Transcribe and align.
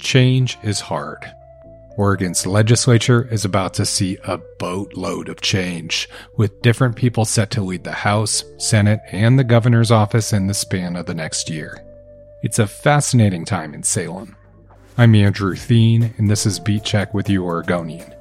Change 0.00 0.58
is 0.62 0.80
hard. 0.80 1.30
Oregon's 1.96 2.46
legislature 2.46 3.26
is 3.32 3.44
about 3.44 3.74
to 3.74 3.84
see 3.84 4.16
a 4.22 4.38
boatload 4.58 5.28
of 5.28 5.40
change, 5.40 6.08
with 6.36 6.62
different 6.62 6.94
people 6.94 7.24
set 7.24 7.50
to 7.50 7.60
lead 7.60 7.82
the 7.82 7.92
House, 7.92 8.44
Senate, 8.58 9.00
and 9.10 9.36
the 9.36 9.44
governor's 9.44 9.90
office 9.90 10.32
in 10.32 10.46
the 10.46 10.54
span 10.54 10.94
of 10.94 11.06
the 11.06 11.14
next 11.14 11.50
year. 11.50 11.84
It's 12.42 12.60
a 12.60 12.68
fascinating 12.68 13.44
time 13.44 13.74
in 13.74 13.82
Salem. 13.82 14.36
I'm 14.96 15.16
Andrew 15.16 15.56
Theen, 15.56 16.14
and 16.16 16.30
this 16.30 16.46
is 16.46 16.60
Beat 16.60 16.84
Check 16.84 17.12
with 17.12 17.28
you, 17.28 17.44
Oregonian. 17.44 18.14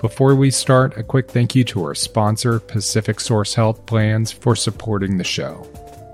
Before 0.00 0.34
we 0.34 0.50
start, 0.50 0.96
a 0.96 1.02
quick 1.02 1.30
thank 1.30 1.54
you 1.54 1.64
to 1.64 1.82
our 1.82 1.94
sponsor, 1.94 2.60
PacificSource 2.60 3.54
Health 3.54 3.84
Plans, 3.84 4.32
for 4.32 4.56
supporting 4.56 5.18
the 5.18 5.24
show. 5.24 5.66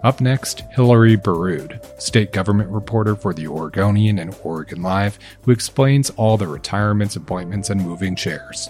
Up 0.04 0.20
next, 0.20 0.64
Hillary 0.72 1.16
Borrud, 1.16 1.80
state 1.98 2.30
government 2.30 2.68
reporter 2.68 3.16
for 3.16 3.32
the 3.32 3.48
Oregonian 3.48 4.18
and 4.18 4.36
Oregon 4.44 4.82
Live, 4.82 5.18
who 5.42 5.50
explains 5.50 6.10
all 6.10 6.36
the 6.36 6.46
retirements, 6.46 7.16
appointments, 7.16 7.70
and 7.70 7.80
moving 7.80 8.14
chairs. 8.14 8.68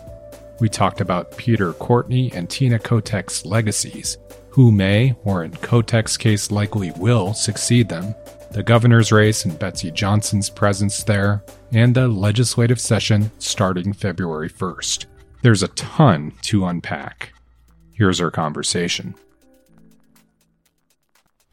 We 0.61 0.69
talked 0.69 1.01
about 1.01 1.37
Peter 1.37 1.73
Courtney 1.73 2.30
and 2.33 2.48
Tina 2.48 2.78
Kotek's 2.78 3.45
legacies, 3.45 4.16
who 4.51 4.70
may, 4.70 5.16
or 5.25 5.42
in 5.42 5.51
Kotek's 5.51 6.16
case 6.16 6.52
likely 6.52 6.92
will, 6.92 7.34
succeed 7.34 7.89
them, 7.89 8.14
the 8.53 8.62
governor's 8.62 9.11
race 9.11 9.45
and 9.45 9.59
Betsy 9.59 9.91
Johnson's 9.91 10.48
presence 10.48 11.03
there, 11.03 11.42
and 11.73 11.97
the 11.97 12.06
legislative 12.06 12.80
session 12.80 13.33
starting 13.41 13.92
February 13.92 14.48
1st. 14.48 15.06
There's 15.42 15.64
a 15.64 15.69
ton 15.69 16.33
to 16.42 16.66
unpack. 16.66 17.33
Here's 17.92 18.20
our 18.20 18.30
conversation. 18.30 19.16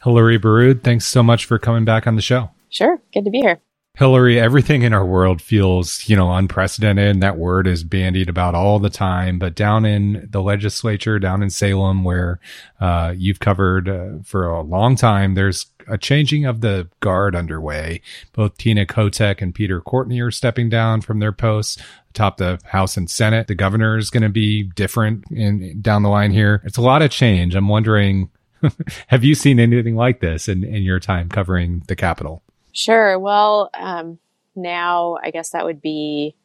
Hillary 0.04 0.40
Borrud, 0.40 0.84
thanks 0.84 1.06
so 1.06 1.22
much 1.22 1.46
for 1.46 1.60
coming 1.60 1.86
back 1.86 2.08
on 2.08 2.16
the 2.16 2.22
show. 2.22 2.50
Sure. 2.70 3.00
Good 3.14 3.26
to 3.26 3.32
be 3.32 3.40
here. 3.40 3.62
Hillary, 3.98 4.40
everything 4.40 4.84
in 4.84 4.94
our 4.94 5.06
world 5.06 5.42
feels, 5.42 6.08
you 6.08 6.16
know, 6.16 6.32
unprecedented. 6.32 7.08
And 7.08 7.22
that 7.22 7.38
word 7.38 7.68
is 7.68 7.84
bandied 7.84 8.30
about 8.30 8.56
all 8.56 8.80
the 8.80 8.90
time. 8.90 9.38
But 9.38 9.54
down 9.54 9.86
in 9.86 10.28
the 10.32 10.42
legislature, 10.42 11.20
down 11.20 11.44
in 11.44 11.50
Salem, 11.50 12.06
where 12.06 12.40
uh, 12.80 13.14
you've 13.16 13.42
covered 13.42 13.90
uh, 13.90 14.24
for 14.24 14.48
a 14.48 14.62
long 14.62 14.96
time, 14.96 15.36
there's 15.36 15.66
a 15.88 15.98
changing 15.98 16.46
of 16.46 16.62
the 16.62 16.88
guard 17.02 17.36
underway. 17.36 18.02
Both 18.32 18.58
Tina 18.58 18.86
Kotek 18.86 19.42
and 19.42 19.54
Peter 19.54 19.82
Courtney 19.82 20.22
are 20.22 20.32
stepping 20.32 20.70
down 20.70 21.02
from 21.02 21.20
their 21.20 21.34
posts 21.34 21.82
atop 22.12 22.38
the 22.38 22.60
House 22.66 22.98
and 22.98 23.10
Senate. 23.10 23.48
The 23.48 23.56
governor 23.56 23.98
is 23.98 24.10
going 24.10 24.24
to 24.24 24.30
be 24.30 24.64
different 24.64 25.26
in 25.32 25.82
down 25.82 26.04
the 26.04 26.10
line 26.10 26.32
here. 26.32 26.62
It's 26.64 26.78
a 26.78 26.82
lot 26.82 27.02
of 27.02 27.12
change. 27.12 27.56
I'm 27.56 27.68
wondering 27.68 28.30
Have 29.08 29.24
you 29.24 29.36
seen 29.36 29.60
anything 29.60 29.96
like 29.96 30.20
this 30.20 30.48
in, 30.48 30.64
in 30.64 30.84
your 30.84 31.00
time 31.00 31.30
covering 31.30 31.84
the 31.88 31.96
Capitol? 31.96 32.44
Sure. 32.72 33.18
Well, 33.20 33.70
um, 33.74 34.20
now 34.56 35.18
I 35.24 35.32
guess 35.32 35.52
that 35.52 35.66
would 35.66 35.82
be 35.82 36.36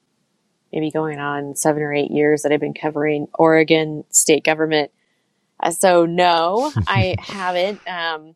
maybe 0.73 0.91
going 0.91 1.19
on 1.19 1.55
seven 1.55 1.83
or 1.83 1.93
eight 1.93 2.11
years 2.11 2.43
that 2.43 2.53
I've 2.53 2.61
been 2.61 2.75
covering 2.75 3.29
Oregon 3.35 4.05
state 4.11 4.45
government. 4.45 4.91
Uh, 5.61 5.71
so, 5.71 6.07
no, 6.07 6.73
I 6.87 7.17
haven't. 7.19 7.81
Um, 7.89 8.35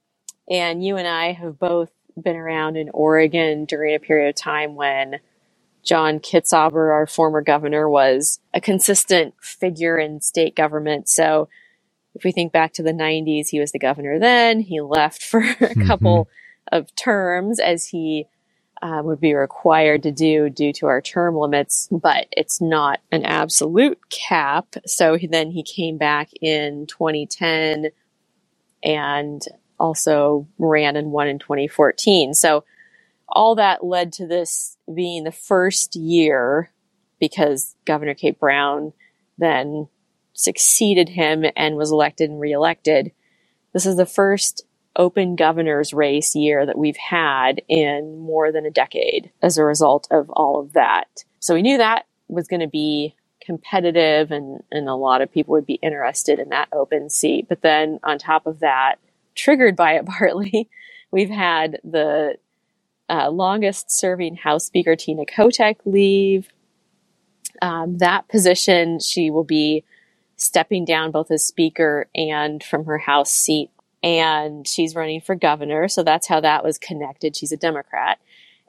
and 0.49 0.85
you 0.85 0.97
and 0.97 1.07
I 1.07 1.33
have 1.33 1.59
both 1.59 1.91
been 2.21 2.37
around 2.37 2.77
in 2.77 2.91
Oregon 2.91 3.65
during 3.65 3.95
a 3.95 4.01
period 4.01 4.29
of 4.29 4.35
time 4.35 4.75
when 4.75 5.21
John 5.83 6.19
Kitzhaber, 6.19 6.93
our 6.93 7.07
former 7.07 7.41
governor, 7.41 7.89
was 7.89 8.41
a 8.53 8.61
consistent 8.61 9.35
figure 9.41 9.99
in 9.99 10.21
state 10.21 10.55
government. 10.55 11.09
So 11.09 11.49
if 12.15 12.25
we 12.25 12.33
think 12.33 12.53
back 12.53 12.73
to 12.75 12.83
the 12.83 12.93
90s, 12.93 13.49
he 13.49 13.61
was 13.61 13.73
the 13.73 13.79
governor 13.79 14.19
then. 14.19 14.61
He 14.61 14.81
left 14.81 15.23
for 15.23 15.41
a 15.41 15.45
mm-hmm. 15.45 15.87
couple 15.87 16.29
of 16.73 16.95
terms 16.97 17.61
as 17.61 17.87
he 17.87 18.27
uh, 18.83 19.03
would 19.05 19.21
be 19.21 19.35
required 19.35 20.03
to 20.03 20.11
do 20.11 20.49
due 20.49 20.73
to 20.73 20.87
our 20.87 21.01
term 21.01 21.37
limits, 21.37 21.89
but 21.91 22.27
it's 22.33 22.61
not 22.61 23.01
an 23.13 23.25
absolute 23.25 23.99
cap. 24.09 24.67
So 24.87 25.17
he, 25.17 25.27
then 25.27 25.51
he 25.51 25.63
came 25.63 25.99
back 25.99 26.31
in 26.41 26.87
2010 26.87 27.91
and 28.83 29.43
also 29.79 30.47
ran 30.59 30.97
and 30.97 31.13
won 31.13 31.29
in 31.29 31.39
2014. 31.39 32.35
So 32.35 32.65
all 33.29 33.55
that 33.57 33.85
led 33.85 34.13
to 34.15 34.27
this 34.27 34.77
being 34.93 35.25
the 35.25 35.33
first 35.33 35.95
year 35.95 36.71
because 37.19 37.77
Governor 37.85 38.15
Kate 38.15 38.39
Brown 38.39 38.93
then 39.39 39.89
succeeded 40.41 41.11
him 41.11 41.45
and 41.55 41.77
was 41.77 41.93
elected 41.93 42.31
and 42.31 42.41
reelected. 42.41 43.13
This 43.73 43.87
is 43.87 43.97
the 43.97 44.07
first 44.07 44.65
open 44.97 45.37
governor's 45.37 45.93
race 45.93 46.35
year 46.35 46.67
that 46.67 46.79
we've 46.79 46.97
had 46.97 47.63
in 47.69 48.19
more 48.19 48.51
than 48.51 48.67
a 48.67 48.71
decade 48.71 49.31
as 49.43 49.59
a 49.59 49.65
result 49.65 50.09
of 50.11 50.29
all 50.31 50.59
of 50.59 50.73
that. 50.73 51.25
So 51.39 51.55
we 51.55 51.63
knew 51.63 51.79
that 51.79 52.07
was 52.29 52.49
going 52.49 52.61
to 52.61 52.69
be 52.69 53.15
competitive 53.45 54.31
and, 54.31 54.63
and 54.71 54.89
a 54.89 54.95
lot 54.95 55.23
of 55.23 55.33
people 55.33 55.53
would 55.53 55.67
be 55.67 55.75
interested 55.83 56.39
in 56.39 56.49
that 56.49 56.69
open 56.73 57.11
seat. 57.11 57.47
But 57.49 57.63
then 57.63 58.01
on 58.03 58.19
top 58.19 58.47
of 58.47 58.61
that, 58.61 58.97
triggered 59.35 59.77
by 59.77 59.95
it 59.95 60.07
partly, 60.19 60.69
we've 61.11 61.31
had 61.31 61.81
the 61.85 62.37
uh, 63.09 63.31
longest 63.31 63.91
serving 63.91 64.37
House 64.37 64.65
Speaker 64.65 64.97
Tina 64.97 65.25
Kotek 65.25 65.77
leave. 65.85 66.49
Um, 67.61 67.99
that 67.99 68.29
position, 68.29 69.01
she 69.01 69.31
will 69.31 69.45
be 69.45 69.85
stepping 70.41 70.85
down 70.85 71.11
both 71.11 71.31
as 71.31 71.47
speaker 71.47 72.09
and 72.15 72.63
from 72.63 72.87
her 72.87 72.99
House 72.99 73.33
seat. 73.33 73.71
And 74.03 74.67
she's 74.67 74.95
running 74.95 75.21
for 75.21 75.35
governor. 75.35 75.89
So 75.89 76.03
that's 76.03 76.27
how 76.27 76.41
that 76.41 76.65
was 76.65 76.79
connected. 76.79 77.37
She's 77.37 77.53
a 77.53 77.57
Democrat. 77.57 78.19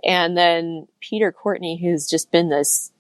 And 0.04 0.38
then 0.38 0.88
Peter 1.00 1.32
Courtney, 1.32 1.80
who's 1.82 2.10
just 2.10 2.32
been 2.32 2.50
this 2.50 2.92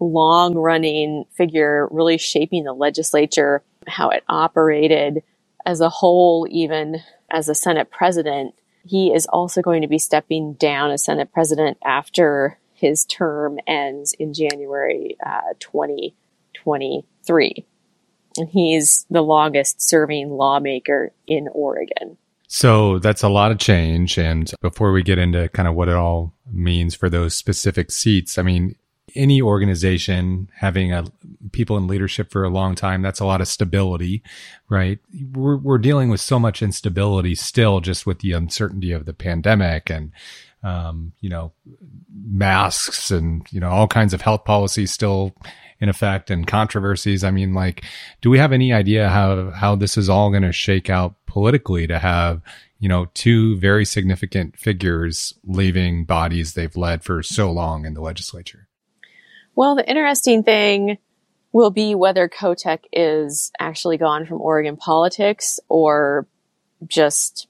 long 0.00 0.54
running 0.54 1.24
figure, 1.36 1.86
really 1.90 2.18
shaping 2.18 2.64
the 2.64 2.72
legislature, 2.72 3.62
how 3.86 4.10
it 4.10 4.24
operated 4.28 5.22
as 5.64 5.80
a 5.80 5.88
whole, 5.88 6.46
even 6.50 6.96
as 7.30 7.48
a 7.48 7.54
Senate 7.54 7.90
president. 7.90 8.54
He 8.84 9.12
is 9.12 9.26
also 9.26 9.62
going 9.62 9.82
to 9.82 9.88
be 9.88 9.98
stepping 9.98 10.54
down 10.54 10.90
as 10.90 11.04
Senate 11.04 11.32
president 11.32 11.78
after 11.84 12.58
his 12.72 13.04
term 13.04 13.58
ends 13.66 14.14
in 14.14 14.32
January 14.32 15.16
uh, 15.24 15.52
2023 15.60 17.66
and 18.40 18.48
he's 18.48 19.06
the 19.10 19.22
longest 19.22 19.80
serving 19.80 20.30
lawmaker 20.30 21.12
in 21.26 21.48
Oregon. 21.52 22.16
So 22.48 22.98
that's 22.98 23.22
a 23.22 23.28
lot 23.28 23.52
of 23.52 23.58
change. 23.58 24.18
And 24.18 24.50
before 24.60 24.90
we 24.90 25.04
get 25.04 25.18
into 25.18 25.48
kind 25.50 25.68
of 25.68 25.76
what 25.76 25.88
it 25.88 25.94
all 25.94 26.34
means 26.50 26.96
for 26.96 27.08
those 27.08 27.34
specific 27.34 27.92
seats, 27.92 28.38
I 28.38 28.42
mean, 28.42 28.74
any 29.14 29.42
organization 29.42 30.48
having 30.56 30.92
a 30.92 31.04
people 31.52 31.76
in 31.76 31.86
leadership 31.86 32.30
for 32.30 32.44
a 32.44 32.48
long 32.48 32.74
time, 32.74 33.02
that's 33.02 33.20
a 33.20 33.24
lot 33.24 33.40
of 33.40 33.48
stability, 33.48 34.22
right? 34.68 34.98
We're, 35.32 35.56
we're 35.56 35.78
dealing 35.78 36.10
with 36.10 36.20
so 36.20 36.38
much 36.38 36.62
instability 36.62 37.34
still 37.34 37.80
just 37.80 38.06
with 38.06 38.20
the 38.20 38.32
uncertainty 38.32 38.92
of 38.92 39.06
the 39.06 39.14
pandemic 39.14 39.90
and, 39.90 40.12
um, 40.62 41.12
you 41.20 41.28
know, 41.28 41.52
masks 42.12 43.10
and, 43.10 43.46
you 43.50 43.60
know, 43.60 43.70
all 43.70 43.88
kinds 43.88 44.14
of 44.14 44.22
health 44.22 44.44
policies 44.44 44.90
still 44.90 45.34
in 45.80 45.88
effect 45.88 46.30
and 46.30 46.46
controversies. 46.46 47.24
I 47.24 47.30
mean, 47.30 47.54
like, 47.54 47.84
do 48.20 48.30
we 48.30 48.38
have 48.38 48.52
any 48.52 48.72
idea 48.72 49.08
how, 49.08 49.50
how 49.50 49.74
this 49.74 49.96
is 49.96 50.08
all 50.08 50.30
going 50.30 50.42
to 50.42 50.52
shake 50.52 50.90
out 50.90 51.14
politically 51.26 51.86
to 51.86 51.98
have, 51.98 52.42
you 52.78 52.88
know, 52.88 53.06
two 53.14 53.56
very 53.58 53.84
significant 53.84 54.58
figures 54.58 55.34
leaving 55.44 56.04
bodies 56.04 56.52
they've 56.52 56.76
led 56.76 57.02
for 57.02 57.22
so 57.22 57.50
long 57.50 57.86
in 57.86 57.94
the 57.94 58.02
legislature? 58.02 58.68
Well, 59.54 59.74
the 59.74 59.88
interesting 59.88 60.42
thing 60.42 60.98
will 61.52 61.70
be 61.70 61.94
whether 61.94 62.28
Kotek 62.28 62.80
is 62.92 63.50
actually 63.58 63.96
gone 63.96 64.26
from 64.26 64.40
Oregon 64.40 64.76
politics 64.76 65.58
or 65.68 66.26
just 66.86 67.48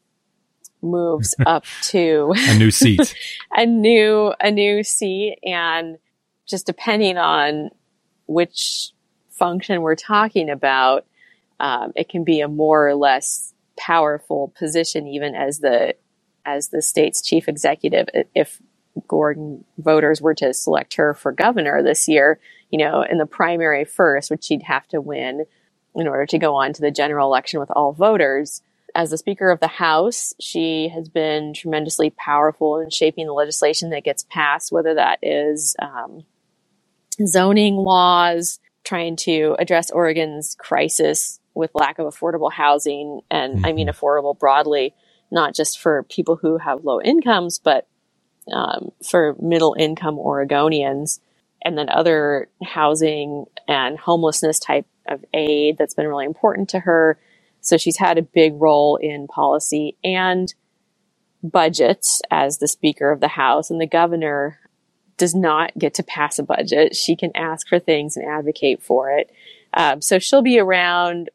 moves 0.82 1.34
up 1.46 1.64
to 1.82 2.32
a 2.36 2.58
new 2.58 2.70
seat, 2.70 3.14
a 3.52 3.66
new, 3.66 4.32
a 4.40 4.50
new 4.50 4.82
seat. 4.84 5.38
And 5.44 5.98
just 6.46 6.66
depending 6.66 7.18
on 7.18 7.70
which 8.30 8.92
function 9.30 9.82
we're 9.82 9.96
talking 9.96 10.48
about, 10.48 11.04
um, 11.58 11.92
it 11.96 12.08
can 12.08 12.22
be 12.22 12.40
a 12.40 12.48
more 12.48 12.88
or 12.88 12.94
less 12.94 13.52
powerful 13.76 14.52
position, 14.56 15.08
even 15.08 15.34
as 15.34 15.58
the 15.58 15.94
as 16.46 16.68
the 16.68 16.80
state's 16.80 17.20
chief 17.20 17.48
executive. 17.48 18.06
If 18.34 18.62
Oregon 19.08 19.64
voters 19.78 20.22
were 20.22 20.34
to 20.34 20.54
select 20.54 20.94
her 20.94 21.12
for 21.12 21.32
governor 21.32 21.82
this 21.82 22.08
year, 22.08 22.38
you 22.70 22.78
know, 22.78 23.02
in 23.02 23.18
the 23.18 23.26
primary 23.26 23.84
first, 23.84 24.30
which 24.30 24.44
she'd 24.44 24.62
have 24.62 24.86
to 24.88 25.00
win 25.00 25.44
in 25.94 26.06
order 26.06 26.26
to 26.26 26.38
go 26.38 26.54
on 26.54 26.72
to 26.72 26.80
the 26.80 26.90
general 26.90 27.26
election 27.26 27.60
with 27.60 27.70
all 27.72 27.92
voters. 27.92 28.62
As 28.94 29.10
the 29.10 29.18
Speaker 29.18 29.50
of 29.50 29.60
the 29.60 29.68
House, 29.68 30.34
she 30.40 30.88
has 30.88 31.08
been 31.08 31.52
tremendously 31.54 32.10
powerful 32.10 32.78
in 32.78 32.90
shaping 32.90 33.26
the 33.26 33.32
legislation 33.32 33.90
that 33.90 34.04
gets 34.04 34.24
passed, 34.24 34.72
whether 34.72 34.94
that 34.94 35.18
is 35.22 35.76
um, 35.80 36.24
zoning 37.26 37.76
laws, 37.76 38.58
trying 38.84 39.16
to 39.16 39.56
address 39.58 39.90
Oregon's 39.90 40.56
crisis 40.58 41.40
with 41.54 41.70
lack 41.74 41.98
of 41.98 42.06
affordable 42.06 42.52
housing. 42.52 43.20
And 43.30 43.56
mm-hmm. 43.56 43.66
I 43.66 43.72
mean 43.72 43.88
mm-hmm. 43.88 44.04
affordable 44.04 44.38
broadly, 44.38 44.94
not 45.30 45.54
just 45.54 45.78
for 45.78 46.02
people 46.04 46.36
who 46.36 46.58
have 46.58 46.84
low 46.84 47.00
incomes, 47.00 47.58
but 47.58 47.86
um, 48.52 48.90
for 49.04 49.36
middle 49.40 49.76
income 49.78 50.16
Oregonians, 50.16 51.20
and 51.62 51.76
then 51.76 51.88
other 51.90 52.48
housing 52.64 53.44
and 53.68 53.98
homelessness 53.98 54.58
type 54.58 54.86
of 55.06 55.24
aid 55.34 55.76
that's 55.78 55.94
been 55.94 56.08
really 56.08 56.24
important 56.24 56.68
to 56.70 56.80
her. 56.80 57.18
So 57.60 57.76
she's 57.76 57.98
had 57.98 58.16
a 58.16 58.22
big 58.22 58.54
role 58.54 58.96
in 58.96 59.28
policy 59.28 59.96
and 60.02 60.52
budgets 61.42 62.22
as 62.30 62.58
the 62.58 62.68
Speaker 62.68 63.10
of 63.10 63.20
the 63.20 63.28
House, 63.28 63.70
and 63.70 63.80
the 63.80 63.86
governor 63.86 64.59
does 65.20 65.34
not 65.34 65.76
get 65.78 65.92
to 65.94 66.02
pass 66.02 66.38
a 66.38 66.42
budget. 66.42 66.96
She 66.96 67.14
can 67.14 67.30
ask 67.36 67.68
for 67.68 67.78
things 67.78 68.16
and 68.16 68.26
advocate 68.26 68.82
for 68.82 69.10
it. 69.10 69.30
Um, 69.74 70.00
so 70.00 70.18
she'll 70.18 70.42
be 70.42 70.58
around 70.58 71.28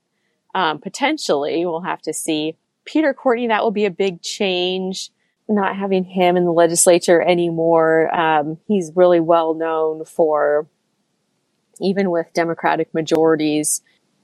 um, 0.56 0.82
potentially. 0.82 1.64
We'll 1.66 1.82
have 1.82 2.02
to 2.02 2.14
see. 2.14 2.58
Peter 2.84 3.14
Courtney, 3.14 3.48
that 3.48 3.64
will 3.64 3.72
be 3.72 3.86
a 3.86 3.92
big 3.92 4.22
change. 4.24 5.12
Not 5.48 5.76
having 5.76 6.04
him 6.04 6.36
in 6.36 6.46
the 6.46 6.52
legislature 6.52 7.22
anymore. 7.22 8.14
Um, 8.14 8.58
he's 8.68 8.92
really 8.96 9.20
well 9.20 9.54
known 9.54 10.04
for, 10.04 10.68
even 11.80 12.10
with 12.10 12.34
Democratic 12.34 12.92
majorities, 12.92 13.82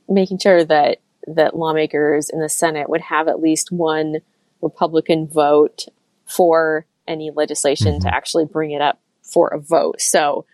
making 0.09 0.39
sure 0.39 0.65
that 0.65 0.97
that 1.27 1.55
lawmakers 1.55 2.31
in 2.31 2.39
the 2.39 2.49
Senate 2.49 2.89
would 2.89 3.01
have 3.01 3.27
at 3.27 3.39
least 3.39 3.71
one 3.71 4.17
Republican 4.63 5.27
vote 5.27 5.85
for 6.25 6.87
any 7.07 7.29
legislation 7.29 7.93
mm-hmm. 7.93 8.07
to 8.07 8.15
actually 8.15 8.45
bring 8.45 8.71
it 8.71 8.81
up 8.81 8.99
for 9.31 9.47
a 9.47 9.59
vote. 9.59 10.01
So 10.01 10.45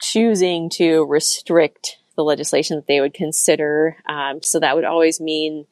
choosing 0.00 0.68
to 0.70 1.04
restrict 1.06 1.96
the 2.16 2.24
legislation 2.24 2.76
that 2.76 2.86
they 2.86 3.00
would 3.00 3.14
consider. 3.14 3.96
Um, 4.08 4.42
so 4.42 4.60
that 4.60 4.74
would 4.74 4.84
always 4.84 5.20
mean 5.20 5.66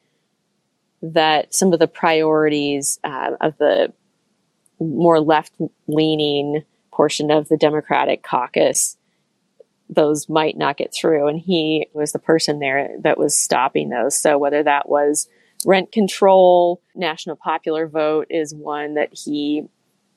that 1.01 1.53
some 1.53 1.73
of 1.73 1.79
the 1.79 1.87
priorities 1.87 2.99
uh, 3.03 3.31
of 3.41 3.57
the 3.57 3.93
more 4.79 5.19
left 5.19 5.53
leaning 5.87 6.63
portion 6.91 7.31
of 7.31 7.47
the 7.49 7.57
Democratic 7.57 8.23
caucus, 8.23 8.97
those 9.89 10.29
might 10.29 10.57
not 10.57 10.77
get 10.77 10.93
through. 10.93 11.27
And 11.27 11.39
he 11.39 11.87
was 11.93 12.11
the 12.11 12.19
person 12.19 12.59
there 12.59 12.89
that 13.01 13.17
was 13.17 13.37
stopping 13.37 13.89
those. 13.89 14.17
So 14.17 14.37
whether 14.37 14.63
that 14.63 14.89
was 14.89 15.27
rent 15.65 15.91
control, 15.91 16.81
national 16.95 17.35
popular 17.35 17.87
vote 17.87 18.27
is 18.29 18.53
one 18.53 18.95
that 18.95 19.09
he 19.13 19.63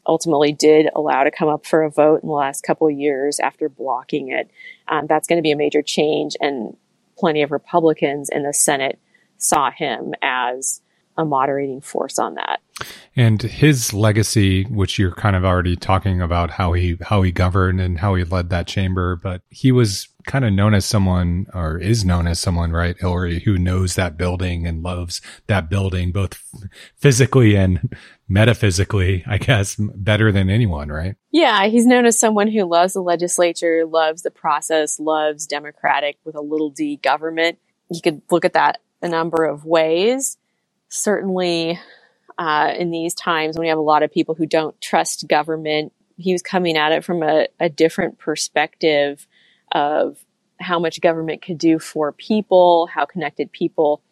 ultimately 0.08 0.52
did 0.52 0.88
allow 0.96 1.22
to 1.22 1.30
come 1.30 1.48
up 1.48 1.66
for 1.66 1.82
a 1.82 1.90
vote 1.90 2.22
in 2.22 2.28
the 2.28 2.34
last 2.34 2.62
couple 2.62 2.88
of 2.88 2.94
years 2.94 3.38
after 3.38 3.68
blocking 3.68 4.30
it. 4.30 4.50
Um, 4.88 5.06
that's 5.06 5.28
going 5.28 5.36
to 5.36 5.42
be 5.42 5.52
a 5.52 5.56
major 5.56 5.82
change, 5.82 6.36
and 6.40 6.76
plenty 7.16 7.42
of 7.42 7.52
Republicans 7.52 8.28
in 8.30 8.42
the 8.42 8.54
Senate 8.54 8.98
saw 9.36 9.70
him 9.70 10.14
as 10.22 10.80
a 11.18 11.24
moderating 11.24 11.80
force 11.80 12.18
on 12.18 12.34
that. 12.34 12.60
And 13.16 13.42
his 13.42 13.92
legacy, 13.92 14.62
which 14.64 15.00
you're 15.00 15.14
kind 15.14 15.34
of 15.34 15.44
already 15.44 15.74
talking 15.74 16.22
about 16.22 16.50
how 16.50 16.72
he 16.74 16.96
how 17.02 17.22
he 17.22 17.32
governed 17.32 17.80
and 17.80 17.98
how 17.98 18.14
he 18.14 18.22
led 18.22 18.50
that 18.50 18.68
chamber, 18.68 19.16
but 19.16 19.42
he 19.50 19.72
was 19.72 20.08
kind 20.26 20.44
of 20.44 20.52
known 20.52 20.74
as 20.74 20.84
someone 20.84 21.46
or 21.52 21.78
is 21.78 22.04
known 22.04 22.28
as 22.28 22.38
someone, 22.38 22.70
right, 22.70 22.96
Hillary, 23.00 23.40
who 23.40 23.58
knows 23.58 23.96
that 23.96 24.16
building 24.16 24.66
and 24.66 24.84
loves 24.84 25.20
that 25.48 25.68
building 25.68 26.12
both 26.12 26.40
physically 26.96 27.56
and 27.56 27.96
metaphysically, 28.28 29.24
I 29.26 29.38
guess, 29.38 29.74
better 29.78 30.30
than 30.30 30.48
anyone, 30.48 30.90
right? 30.90 31.16
Yeah, 31.32 31.66
he's 31.66 31.86
known 31.86 32.06
as 32.06 32.20
someone 32.20 32.48
who 32.48 32.64
loves 32.64 32.92
the 32.92 33.02
legislature, 33.02 33.86
loves 33.86 34.22
the 34.22 34.30
process, 34.30 35.00
loves 35.00 35.46
democratic 35.46 36.18
with 36.24 36.36
a 36.36 36.40
little 36.40 36.70
d 36.70 36.96
government. 37.02 37.58
You 37.90 38.00
could 38.00 38.22
look 38.30 38.44
at 38.44 38.52
that 38.52 38.78
a 39.02 39.08
number 39.08 39.44
of 39.44 39.64
ways. 39.64 40.36
Certainly, 40.88 41.78
uh, 42.38 42.72
in 42.76 42.90
these 42.90 43.14
times 43.14 43.56
when 43.56 43.64
we 43.64 43.68
have 43.68 43.78
a 43.78 43.82
lot 43.82 44.02
of 44.02 44.12
people 44.12 44.34
who 44.34 44.46
don't 44.46 44.80
trust 44.80 45.26
government, 45.28 45.92
he 46.16 46.32
was 46.32 46.42
coming 46.42 46.76
at 46.76 46.92
it 46.92 47.04
from 47.04 47.22
a, 47.22 47.48
a 47.60 47.68
different 47.68 48.18
perspective 48.18 49.26
of 49.72 50.18
how 50.60 50.78
much 50.78 51.00
government 51.00 51.42
could 51.42 51.58
do 51.58 51.78
for 51.78 52.12
people, 52.12 52.88
how 52.92 53.04
connected 53.04 53.52
people 53.52 54.02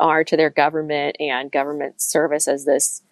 are 0.00 0.24
to 0.24 0.36
their 0.36 0.50
government 0.50 1.16
and 1.20 1.52
government 1.52 2.00
service 2.00 2.48
as 2.48 2.64
this 2.64 3.02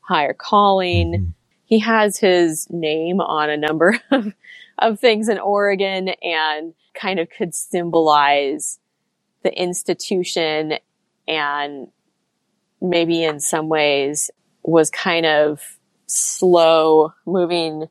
higher 0.00 0.34
calling. 0.34 1.12
Mm-hmm. 1.12 1.30
He 1.66 1.78
has 1.80 2.18
his 2.18 2.68
name 2.70 3.20
on 3.20 3.50
a 3.50 3.56
number 3.56 3.98
of, 4.10 4.32
of 4.78 5.00
things 5.00 5.28
in 5.28 5.38
Oregon 5.38 6.08
and 6.22 6.74
kind 6.94 7.18
of 7.18 7.28
could 7.30 7.54
symbolize 7.54 8.78
the 9.42 9.52
institution 9.52 10.74
and 11.26 11.88
maybe 12.84 13.24
in 13.24 13.40
some 13.40 13.68
ways 13.68 14.30
was 14.62 14.90
kind 14.90 15.26
of 15.26 15.60
slow 16.06 17.12
moving 17.26 17.88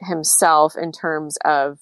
himself 0.00 0.74
in 0.76 0.92
terms 0.92 1.38
of 1.44 1.78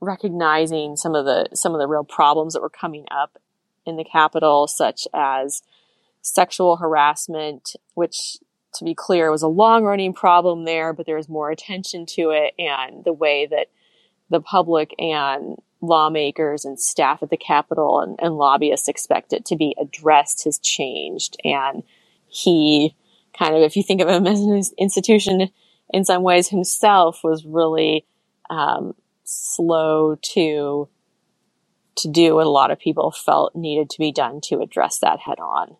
recognizing 0.00 0.96
some 0.96 1.14
of 1.14 1.26
the 1.26 1.48
some 1.54 1.74
of 1.74 1.78
the 1.78 1.86
real 1.86 2.04
problems 2.04 2.54
that 2.54 2.62
were 2.62 2.70
coming 2.70 3.04
up 3.10 3.38
in 3.86 3.96
the 3.96 4.04
capital, 4.04 4.66
such 4.66 5.06
as 5.14 5.62
sexual 6.22 6.76
harassment, 6.76 7.74
which 7.94 8.38
to 8.74 8.84
be 8.84 8.94
clear 8.94 9.30
was 9.30 9.42
a 9.42 9.48
long 9.48 9.84
running 9.84 10.14
problem 10.14 10.64
there, 10.64 10.92
but 10.92 11.04
there 11.04 11.16
was 11.16 11.28
more 11.28 11.50
attention 11.50 12.06
to 12.06 12.30
it 12.30 12.54
and 12.58 13.04
the 13.04 13.12
way 13.12 13.46
that 13.46 13.66
the 14.30 14.40
public 14.40 14.94
and 14.98 15.58
lawmakers 15.80 16.64
and 16.64 16.78
staff 16.78 17.22
at 17.22 17.30
the 17.30 17.36
Capitol 17.36 18.00
and, 18.00 18.18
and 18.20 18.36
lobbyists 18.36 18.88
expect 18.88 19.32
it 19.32 19.44
to 19.46 19.56
be 19.56 19.74
addressed 19.80 20.44
has 20.44 20.58
changed. 20.58 21.36
And 21.44 21.82
he 22.28 22.94
kind 23.38 23.54
of, 23.54 23.62
if 23.62 23.76
you 23.76 23.82
think 23.82 24.00
of 24.00 24.08
him 24.08 24.26
as 24.26 24.40
an 24.40 24.62
institution 24.78 25.50
in 25.92 26.04
some 26.04 26.22
ways 26.22 26.48
himself 26.48 27.20
was 27.24 27.44
really 27.44 28.06
um, 28.48 28.94
slow 29.24 30.16
to 30.22 30.88
to 31.96 32.08
do 32.08 32.36
what 32.36 32.46
a 32.46 32.50
lot 32.50 32.70
of 32.70 32.78
people 32.78 33.10
felt 33.10 33.54
needed 33.54 33.90
to 33.90 33.98
be 33.98 34.12
done 34.12 34.40
to 34.40 34.60
address 34.60 34.98
that 35.00 35.18
head 35.18 35.38
on. 35.38 35.76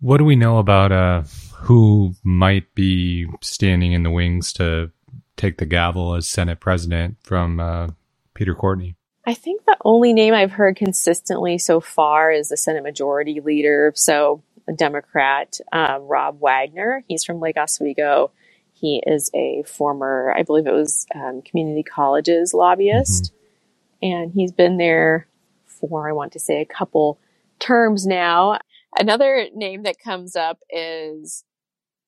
What 0.00 0.18
do 0.18 0.24
we 0.24 0.36
know 0.36 0.58
about 0.58 0.92
uh, 0.92 1.22
who 1.54 2.14
might 2.22 2.74
be 2.74 3.26
standing 3.40 3.92
in 3.92 4.02
the 4.02 4.10
wings 4.10 4.52
to 4.54 4.90
take 5.36 5.58
the 5.58 5.64
gavel 5.64 6.14
as 6.14 6.28
Senate 6.28 6.60
president 6.60 7.16
from 7.22 7.60
uh, 7.60 7.88
Peter 8.36 8.54
Courtney? 8.54 8.96
I 9.26 9.34
think 9.34 9.64
the 9.64 9.76
only 9.84 10.12
name 10.12 10.34
I've 10.34 10.52
heard 10.52 10.76
consistently 10.76 11.58
so 11.58 11.80
far 11.80 12.30
is 12.30 12.48
the 12.48 12.56
Senate 12.56 12.84
Majority 12.84 13.40
Leader. 13.40 13.92
So, 13.96 14.42
a 14.68 14.72
Democrat, 14.72 15.58
uh, 15.72 15.98
Rob 16.00 16.40
Wagner. 16.40 17.04
He's 17.08 17.24
from 17.24 17.40
Lake 17.40 17.56
Oswego. 17.56 18.30
He 18.72 19.02
is 19.06 19.30
a 19.34 19.62
former, 19.62 20.34
I 20.36 20.42
believe 20.42 20.66
it 20.66 20.72
was 20.72 21.06
um, 21.14 21.42
community 21.42 21.82
colleges 21.82 22.52
lobbyist, 22.52 23.32
mm-hmm. 23.32 24.06
and 24.06 24.32
he's 24.32 24.52
been 24.52 24.76
there 24.76 25.28
for, 25.64 26.08
I 26.08 26.12
want 26.12 26.32
to 26.32 26.38
say, 26.38 26.60
a 26.60 26.66
couple 26.66 27.18
terms 27.58 28.06
now. 28.06 28.58
Another 28.98 29.46
name 29.54 29.84
that 29.84 29.98
comes 29.98 30.36
up 30.36 30.58
is 30.68 31.44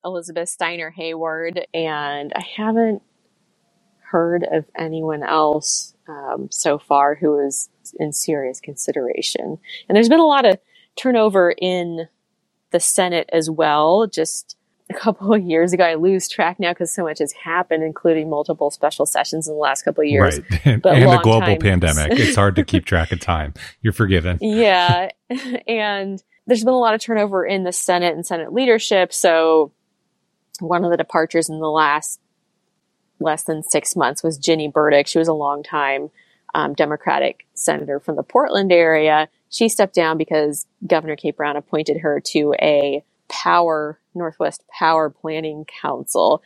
Elizabeth 0.05 0.49
Steiner 0.49 0.91
Hayward, 0.91 1.67
and 1.73 2.33
I 2.35 2.45
haven't 2.57 3.03
heard 4.11 4.47
of 4.51 4.65
anyone 4.77 5.23
else 5.23 5.95
um, 6.09 6.49
so 6.51 6.79
far 6.79 7.15
who 7.15 7.39
is 7.39 7.69
in 7.99 8.13
serious 8.13 8.61
consideration. 8.61 9.59
And 9.89 9.97
there's 9.97 10.09
been 10.09 10.21
a 10.21 10.27
lot 10.27 10.47
of 10.47 10.59
turnover 10.97 11.55
in 11.57 12.09
the 12.71 12.81
Senate 12.81 13.29
as 13.33 13.49
well, 13.49 14.07
just 14.07 14.57
a 14.91 14.95
couple 14.95 15.35
of 15.35 15.43
years 15.43 15.73
ago. 15.73 15.85
I 15.85 15.95
lose 15.95 16.29
track 16.29 16.59
now 16.59 16.73
because 16.73 16.93
so 16.93 17.05
much 17.05 17.19
has 17.19 17.33
happened, 17.33 17.83
including 17.83 18.31
multiple 18.31 18.71
special 18.71 19.07
sessions 19.07 19.47
in 19.47 19.55
the 19.55 19.61
last 19.61 19.83
couple 19.83 20.03
of 20.03 20.09
years. 20.09 20.41
Right. 20.51 20.61
and 20.67 20.83
the 20.83 21.21
global 21.23 21.41
time. 21.41 21.59
pandemic. 21.59 22.19
It's 22.19 22.37
hard 22.37 22.57
to 22.57 22.65
keep 22.65 22.85
track 22.87 23.13
of 23.13 23.21
time. 23.21 23.55
You're 23.83 23.93
forgiven. 23.93 24.39
yeah. 24.41 25.11
And 25.69 26.23
there's 26.47 26.65
been 26.65 26.73
a 26.73 26.79
lot 26.79 26.95
of 26.95 27.03
turnover 27.03 27.45
in 27.45 27.65
the 27.65 27.73
Senate 27.73 28.15
and 28.15 28.25
Senate 28.25 28.51
leadership. 28.51 29.13
So 29.13 29.73
one 30.61 30.85
of 30.85 30.91
the 30.91 30.97
departures 30.97 31.51
in 31.51 31.61
the 31.61 31.71
last 31.71 32.19
less 33.21 33.45
than 33.45 33.63
six 33.63 33.97
months 33.97 34.23
was 34.23 34.39
Ginny 34.39 34.69
Burdick. 34.69 35.07
She 35.07 35.19
was 35.19 35.29
a 35.29 35.33
long 35.33 35.63
time 35.63 36.11
um, 36.55 36.75
Democratic 36.75 37.47
senator 37.55 38.01
from 38.01 38.17
the 38.17 38.23
Portland 38.23 38.73
area. 38.73 39.29
She 39.51 39.69
stepped 39.69 39.95
down 39.95 40.19
because 40.19 40.67
Governor 40.87 41.17
Kate 41.17 41.37
Brown 41.37 41.57
appointed 41.57 41.99
her 41.99 42.21
to 42.27 42.55
a 42.61 43.05
power 43.29 43.99
Northwest 44.15 44.65
Power 44.77 45.11
Planning 45.11 45.65
Council. 45.81 46.43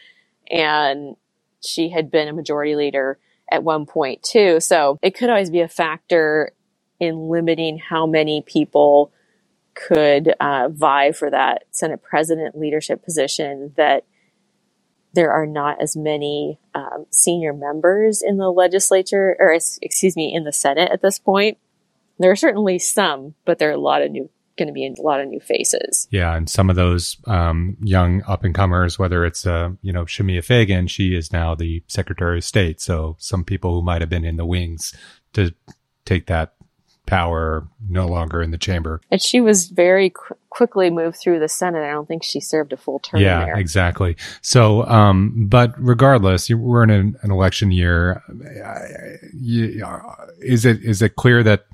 And 0.51 1.17
she 1.65 1.89
had 1.89 2.11
been 2.11 2.29
a 2.29 2.33
majority 2.33 2.77
leader 2.77 3.19
at 3.51 3.65
one 3.65 3.87
point 3.87 4.23
too. 4.23 4.61
So 4.61 4.99
it 5.03 5.17
could 5.17 5.31
always 5.31 5.51
be 5.51 5.61
a 5.61 5.69
factor 5.69 6.53
in 7.01 7.29
limiting 7.29 7.79
how 7.79 8.07
many 8.07 8.43
people 8.43 9.13
could 9.75 10.35
uh, 10.39 10.69
vie 10.69 11.13
for 11.13 11.31
that 11.31 11.65
Senate 11.71 12.03
president 12.03 12.59
leadership 12.59 13.05
position 13.05 13.73
that 13.77 14.05
there 15.15 15.33
are 15.33 15.47
not 15.47 15.81
as 15.81 15.97
many 15.97 16.59
um, 16.75 17.07
senior 17.11 17.53
members 17.53 18.23
in 18.23 18.37
the 18.37 18.51
legislature, 18.51 19.37
or 19.39 19.53
excuse 19.53 20.17
me, 20.17 20.33
in 20.35 20.45
the 20.45 20.53
Senate 20.53 20.91
at 20.93 21.03
this 21.03 21.19
point. 21.19 21.59
There 22.19 22.31
are 22.31 22.37
certainly 22.37 22.79
some, 22.79 23.35
but 23.45 23.59
there 23.59 23.69
are 23.71 23.73
a 23.73 23.79
lot 23.79 24.03
of 24.03 24.11
new 24.11 24.31
going 24.59 24.69
to 24.69 24.73
be 24.73 24.87
a 24.87 25.03
lot 25.03 25.21
of 25.21 25.29
new 25.29 25.41
faces. 25.41 26.07
Yeah, 26.11 26.37
and 26.37 26.49
some 26.49 26.69
of 26.69 26.77
those 26.77 27.17
um, 27.27 27.77
young 27.81 28.23
up 28.29 28.45
and 28.45 28.55
comers, 28.55 28.99
whether 28.99 29.25
it's 29.25 29.47
uh, 29.47 29.71
you 29.83 29.93
know 29.93 30.05
Shemia 30.05 30.45
Fagan, 30.45 30.87
she 30.87 31.15
is 31.15 31.33
now 31.33 31.55
the 31.55 31.83
Secretary 31.89 32.39
of 32.39 32.45
State. 32.45 32.81
So 32.81 33.17
some 33.19 33.45
people 33.45 33.75
who 33.75 33.83
might 33.83 34.03
have 34.03 34.11
been 34.11 34.25
in 34.25 34.37
the 34.37 34.47
wings 34.47 34.95
to 35.33 35.55
take 36.05 36.27
that 36.27 36.55
power 37.07 37.67
no 37.89 38.07
longer 38.07 38.43
in 38.43 38.51
the 38.51 38.59
chamber. 38.59 39.01
And 39.11 39.23
she 39.23 39.41
was 39.41 39.67
very 39.69 40.11
qu- 40.11 40.37
quickly 40.51 40.91
moved 40.91 41.19
through 41.19 41.41
the 41.41 41.49
Senate. 41.49 41.83
I 41.83 41.91
don't 41.91 42.07
think 42.07 42.23
she 42.23 42.41
served 42.41 42.73
a 42.73 42.77
full 42.77 43.01
term. 43.01 43.21
Yeah, 43.21 43.45
there. 43.45 43.57
exactly. 43.57 44.17
So, 44.41 44.87
um, 44.87 45.47
but 45.49 45.75
regardless, 45.79 46.49
we're 46.51 46.83
in 46.85 46.91
an, 46.91 47.17
an 47.23 47.31
election 47.31 47.71
year. 47.71 48.23
Is 50.41 50.65
it 50.65 50.83
is 50.83 51.03
it 51.03 51.17
clear 51.17 51.43
that 51.43 51.67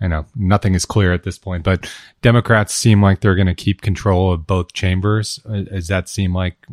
I 0.00 0.08
know 0.08 0.26
nothing 0.34 0.74
is 0.74 0.84
clear 0.84 1.12
at 1.12 1.22
this 1.22 1.38
point, 1.38 1.64
but 1.64 1.90
Democrats 2.20 2.74
seem 2.74 3.02
like 3.02 3.20
they're 3.20 3.34
going 3.34 3.46
to 3.46 3.54
keep 3.54 3.80
control 3.80 4.32
of 4.32 4.46
both 4.46 4.72
chambers. 4.74 5.40
Uh, 5.48 5.62
does 5.62 5.88
that 5.88 6.08
seem 6.08 6.34
like 6.34 6.66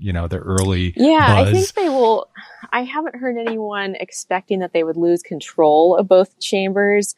you 0.00 0.12
know 0.12 0.26
the 0.26 0.38
early? 0.38 0.92
Yeah, 0.96 1.44
buzz? 1.44 1.48
I 1.48 1.52
think 1.52 1.72
they 1.74 1.88
will. 1.88 2.28
I 2.72 2.82
haven't 2.82 3.16
heard 3.16 3.36
anyone 3.36 3.94
expecting 3.96 4.60
that 4.60 4.72
they 4.72 4.84
would 4.84 4.96
lose 4.96 5.22
control 5.22 5.96
of 5.96 6.08
both 6.08 6.38
chambers, 6.40 7.14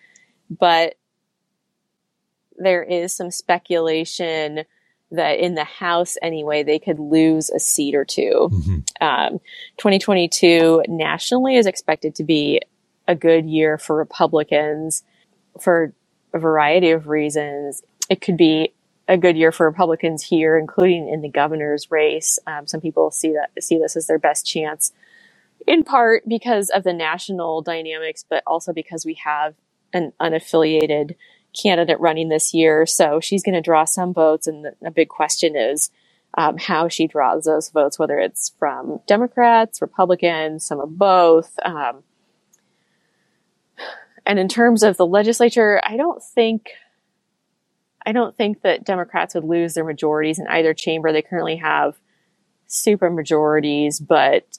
but 0.51 0.97
there 2.57 2.83
is 2.83 3.15
some 3.15 3.31
speculation 3.31 4.65
that 5.11 5.39
in 5.39 5.55
the 5.55 5.65
House 5.65 6.17
anyway, 6.23 6.63
they 6.63 6.79
could 6.79 6.99
lose 6.99 7.51
a 7.51 7.59
seat 7.59 7.95
or 7.95 8.05
2 8.05 8.49
Mhm. 8.51 8.85
Um, 9.01 9.41
2022 9.77 10.85
nationally 10.89 11.57
is 11.57 11.67
expected 11.67 12.15
to 12.17 12.25
be 12.25 12.61
a 13.07 13.15
good 13.15 13.45
year 13.47 13.79
for 13.79 13.97
Republicans 13.97 15.03
for 15.61 15.93
a 16.33 16.39
variety 16.39 16.91
of 16.91 17.09
reasons. 17.09 17.83
It 18.09 18.21
could 18.21 18.37
be 18.37 18.73
a 19.09 19.17
good 19.17 19.37
year 19.37 19.53
for 19.53 19.67
Republicans 19.67 20.23
here, 20.23 20.57
including 20.57 21.09
in 21.09 21.23
the 21.23 21.29
governor's 21.29 21.91
race. 21.91 22.39
Um, 22.47 22.67
some 22.67 22.81
people 22.81 23.11
see 23.11 23.33
that 23.33 23.63
see 23.63 23.79
this 23.79 23.97
as 23.97 24.07
their 24.07 24.19
best 24.19 24.47
chance, 24.47 24.93
in 25.67 25.83
part 25.83 26.23
because 26.29 26.71
of 26.71 26.85
the 26.85 26.93
national 26.93 27.63
dynamics, 27.63 28.25
but 28.29 28.43
also 28.47 28.73
because 28.73 29.05
we 29.05 29.15
have 29.25 29.55
an 29.93 30.13
unaffiliated 30.21 31.17
candidate 31.61 32.01
running 32.01 32.29
this 32.29 32.55
year. 32.55 32.87
So 32.87 33.21
she's 33.21 33.43
going 33.43 33.55
to 33.55 33.61
draw 33.61 33.85
some 33.85 34.15
votes, 34.15 34.47
and 34.47 34.65
the, 34.65 34.75
a 34.85 34.91
big 34.91 35.09
question 35.09 35.57
is 35.57 35.91
um, 36.39 36.57
how 36.59 36.89
she 36.89 37.07
draws 37.07 37.45
those 37.45 37.69
votes, 37.71 37.99
whether 37.99 38.19
it's 38.19 38.53
from 38.59 39.01
Democrats, 39.07 39.83
Republicans, 39.83 40.65
some 40.65 40.81
of 40.81 40.97
both. 40.97 41.53
Um, 41.65 42.03
and 44.27 44.39
in 44.39 44.49
terms 44.49 44.83
of 44.83 44.97
the 44.97 45.07
legislature, 45.07 45.81
I 45.85 45.97
don't 45.97 46.23
think 46.23 46.71
I 48.05 48.13
don't 48.13 48.37
think 48.37 48.63
that 48.63 48.85
Democrats 48.85 49.35
would 49.35 49.45
lose 49.45 49.75
their 49.75 49.85
majorities 49.85 50.39
in 50.39 50.47
either 50.49 50.75
chamber. 50.75 51.13
They 51.13 51.23
currently 51.23 51.57
have 51.57 51.99
super 52.67 53.11
majorities, 53.11 54.01
but 54.01 54.59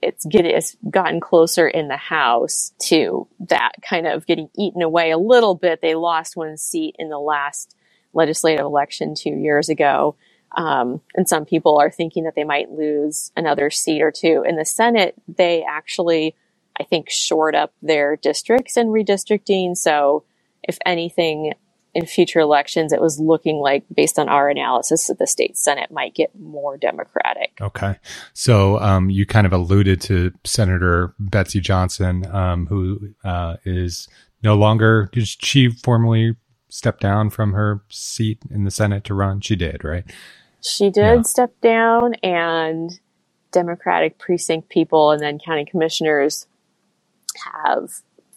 it's 0.00 0.24
getting 0.24 0.52
it's 0.52 0.76
gotten 0.90 1.20
closer 1.20 1.68
in 1.68 1.88
the 1.88 1.96
House 1.96 2.72
to 2.82 3.26
that 3.48 3.72
kind 3.88 4.06
of 4.06 4.26
getting 4.26 4.48
eaten 4.56 4.82
away 4.82 5.10
a 5.10 5.18
little 5.18 5.54
bit. 5.54 5.80
They 5.80 5.94
lost 5.94 6.36
one 6.36 6.56
seat 6.56 6.96
in 6.98 7.08
the 7.08 7.18
last 7.18 7.74
legislative 8.12 8.64
election 8.64 9.14
two 9.14 9.30
years 9.30 9.68
ago. 9.68 10.16
Um, 10.56 11.00
and 11.14 11.28
some 11.28 11.44
people 11.44 11.78
are 11.78 11.90
thinking 11.90 12.24
that 12.24 12.34
they 12.34 12.44
might 12.44 12.70
lose 12.70 13.32
another 13.36 13.70
seat 13.70 14.00
or 14.00 14.10
two. 14.10 14.44
In 14.48 14.56
the 14.56 14.64
Senate, 14.64 15.14
they 15.28 15.62
actually, 15.62 16.34
I 16.78 16.84
think, 16.84 17.10
shored 17.10 17.54
up 17.54 17.74
their 17.82 18.16
districts 18.16 18.76
in 18.76 18.88
redistricting. 18.88 19.76
So 19.76 20.24
if 20.62 20.78
anything, 20.86 21.52
in 21.94 22.06
future 22.06 22.40
elections, 22.40 22.92
it 22.92 23.00
was 23.00 23.18
looking 23.18 23.56
like, 23.56 23.84
based 23.94 24.18
on 24.18 24.28
our 24.28 24.48
analysis, 24.48 25.06
that 25.06 25.18
the 25.18 25.26
state 25.26 25.56
Senate 25.56 25.90
might 25.90 26.14
get 26.14 26.30
more 26.38 26.76
Democratic. 26.76 27.52
Okay. 27.60 27.96
So 28.34 28.78
um, 28.80 29.10
you 29.10 29.26
kind 29.26 29.46
of 29.46 29.52
alluded 29.52 30.00
to 30.02 30.32
Senator 30.44 31.14
Betsy 31.18 31.60
Johnson, 31.60 32.26
um, 32.34 32.66
who 32.66 33.14
uh, 33.24 33.56
is 33.64 34.08
no 34.42 34.54
longer, 34.54 35.08
did 35.12 35.26
she 35.26 35.70
formally 35.70 36.36
step 36.68 37.00
down 37.00 37.30
from 37.30 37.52
her 37.54 37.82
seat 37.88 38.38
in 38.50 38.64
the 38.64 38.70
Senate 38.70 39.04
to 39.04 39.14
run? 39.14 39.40
She 39.40 39.56
did, 39.56 39.82
right? 39.82 40.04
She 40.62 40.90
did 40.90 41.16
Yeah. 41.16 41.22
step 41.22 41.52
down, 41.60 42.14
and 42.22 43.00
Democratic 43.50 44.18
precinct 44.18 44.68
people 44.68 45.10
and 45.10 45.22
then 45.22 45.38
county 45.38 45.64
commissioners 45.64 46.46
have 47.54 47.88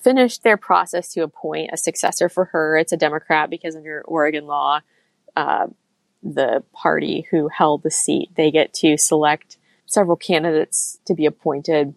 finished 0.03 0.43
their 0.43 0.57
process 0.57 1.13
to 1.13 1.21
appoint 1.21 1.69
a 1.73 1.77
successor 1.77 2.29
for 2.29 2.45
her. 2.45 2.77
It's 2.77 2.91
a 2.91 2.97
Democrat 2.97 3.49
because 3.49 3.75
under 3.75 4.01
Oregon 4.05 4.45
law, 4.45 4.81
uh, 5.35 5.67
the 6.23 6.63
party 6.73 7.27
who 7.31 7.47
held 7.47 7.81
the 7.83 7.89
seat 7.91 8.29
they 8.35 8.51
get 8.51 8.73
to 8.75 8.95
select 8.97 9.57
several 9.87 10.15
candidates 10.15 10.99
to 11.05 11.13
be 11.15 11.25
appointed. 11.25 11.95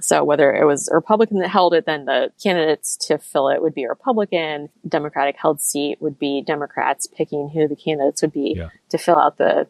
So 0.00 0.24
whether 0.24 0.54
it 0.54 0.64
was 0.64 0.88
a 0.88 0.94
Republican 0.94 1.40
that 1.40 1.48
held 1.48 1.74
it, 1.74 1.84
then 1.84 2.04
the 2.04 2.32
candidates 2.42 2.96
to 3.08 3.18
fill 3.18 3.48
it 3.48 3.60
would 3.60 3.74
be 3.74 3.84
a 3.84 3.88
Republican. 3.88 4.68
Democratic 4.86 5.36
held 5.36 5.60
seat 5.60 5.98
would 6.00 6.18
be 6.18 6.40
Democrats 6.40 7.06
picking 7.06 7.50
who 7.50 7.68
the 7.68 7.76
candidates 7.76 8.22
would 8.22 8.32
be 8.32 8.54
Yeah. 8.56 8.70
to 8.90 8.98
fill 8.98 9.16
out 9.18 9.38
the 9.38 9.66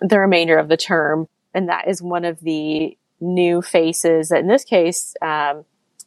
the 0.00 0.18
remainder 0.18 0.58
of 0.58 0.68
the 0.68 0.76
term. 0.76 1.26
And 1.54 1.68
that 1.68 1.88
is 1.88 2.02
one 2.02 2.24
of 2.24 2.40
the 2.40 2.96
new 3.20 3.62
faces 3.62 4.28
that 4.30 4.40
in 4.40 4.48
this 4.48 4.64
case 4.64 5.14
um, 5.22 5.64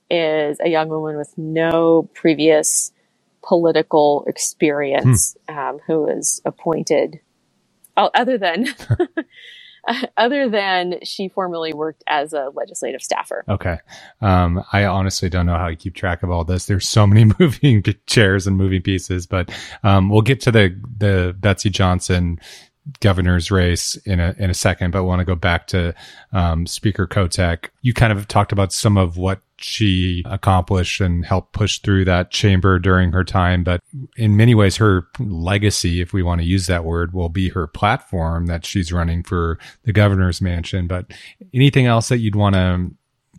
is 0.10 0.60
a 0.60 0.70
young 0.70 0.90
woman 0.90 1.18
with 1.18 1.34
no 1.38 2.10
previous 2.14 2.92
political 3.44 4.26
experience 4.28 5.36
um, 5.50 5.80
who 5.88 6.08
is 6.08 6.42
appointed. 6.46 7.20
Oh, 7.98 8.10
other 8.14 8.38
than 8.38 8.68
other 10.18 10.50
than 10.50 11.00
she 11.04 11.30
formerly 11.30 11.74
worked 11.74 12.04
as 12.08 12.34
a 12.34 12.52
legislative 12.54 13.02
staffer. 13.02 13.44
Okay. 13.48 13.78
Um, 14.22 14.64
I 14.74 14.86
honestly 14.86 15.30
don't 15.30 15.46
know 15.46 15.58
how 15.58 15.68
you 15.68 15.76
keep 15.76 15.96
track 15.96 16.24
of 16.24 16.32
all 16.32 16.44
this. 16.44 16.66
There's 16.66 16.88
so 16.88 17.06
many 17.08 17.32
moving 17.40 17.84
chairs 18.08 18.48
and 18.48 18.58
moving 18.58 18.82
pieces, 18.82 19.28
but 19.28 19.52
um, 19.84 20.10
we'll 20.10 20.22
get 20.22 20.42
to 20.42 20.52
the 20.52 20.80
the 20.98 21.36
Betsy 21.40 21.70
Johnson 21.70 22.40
governor's 23.00 23.50
race 23.50 23.96
in 24.06 24.20
a 24.20 24.36
in 24.38 24.50
a 24.50 24.54
second. 24.54 24.92
But 24.92 25.00
I 25.00 25.02
want 25.02 25.20
to 25.20 25.26
go 25.26 25.36
back 25.36 25.68
to 25.68 25.94
um, 26.34 26.66
Speaker 26.68 27.08
Kotek. 27.08 27.70
You 27.82 27.94
kind 27.94 28.12
of 28.14 28.28
talked 28.28 28.52
about 28.52 28.74
some 28.74 28.98
of 28.98 29.18
what 29.18 29.42
she 29.58 30.24
accomplished 30.26 31.02
and 31.02 31.26
helped 31.26 31.54
push 31.54 31.80
through 31.80 32.06
that 32.06 32.32
chamber 32.32 32.80
during 32.80 33.12
her 33.12 33.24
time. 33.24 33.64
But 33.64 33.82
in 34.18 34.36
many 34.36 34.54
ways, 34.56 34.78
her 34.78 35.08
legacy, 35.20 36.02
if 36.02 36.14
we 36.14 36.24
want 36.24 36.42
to 36.42 36.48
use 36.48 36.68
that 36.68 36.86
word, 36.86 37.14
will 37.14 37.30
be 37.30 37.50
her 37.50 37.68
platform 37.68 38.48
that 38.48 38.66
she's 38.66 38.92
running 38.92 39.24
for 39.24 39.58
the 39.84 39.94
governor's 39.94 40.42
mansion. 40.42 40.88
But 40.88 41.12
anything 41.54 41.86
else 41.86 42.10
that 42.10 42.20
you'd 42.20 42.36
want 42.36 42.56
to 42.56 42.92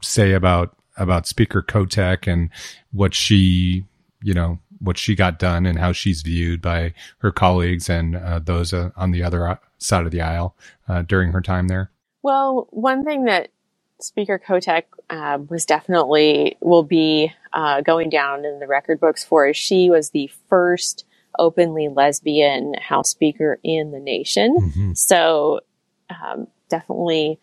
say 0.03 0.33
about 0.33 0.77
about 0.97 1.27
Speaker 1.27 1.63
Kotek 1.63 2.31
and 2.31 2.49
what 2.93 3.15
she, 3.15 3.85
you 4.23 4.33
know, 4.33 4.59
what 4.81 4.99
she 4.99 5.15
got 5.15 5.39
done 5.39 5.67
and 5.67 5.79
how 5.79 5.93
she's 5.93 6.23
viewed 6.23 6.63
by 6.63 6.95
her 7.19 7.31
colleagues 7.31 7.89
and 7.89 8.17
uh, 8.17 8.39
those 8.39 8.73
uh, 8.73 8.91
on 8.97 9.11
the 9.11 9.23
other 9.23 9.59
side 9.79 10.07
of 10.07 10.13
the 10.13 10.21
aisle 10.21 10.57
uh, 10.89 11.03
during 11.03 11.33
her 11.33 11.41
time 11.41 11.69
there? 11.69 11.91
Well, 12.23 12.67
one 12.71 13.05
thing 13.05 13.25
that 13.25 13.51
Speaker 14.01 14.39
Kotek 14.39 14.85
uh, 15.09 15.39
was 15.49 15.65
definitely 15.65 16.57
will 16.61 16.83
be 16.83 17.33
uh, 17.53 17.81
going 17.81 18.11
down 18.11 18.45
in 18.45 18.59
the 18.59 18.67
record 18.67 19.01
books 19.01 19.25
for 19.25 19.49
is 19.49 19.57
she 19.57 19.89
was 19.91 20.11
the 20.11 20.31
first 20.49 21.05
openly 21.39 21.89
lesbian 21.89 22.75
House 22.75 23.11
Speaker 23.11 23.59
in 23.63 23.93
the 23.93 24.01
nation. 24.01 24.57
Mm-hmm. 24.59 24.93
So 24.95 25.61
um, 26.11 26.49
definitely 26.69 27.39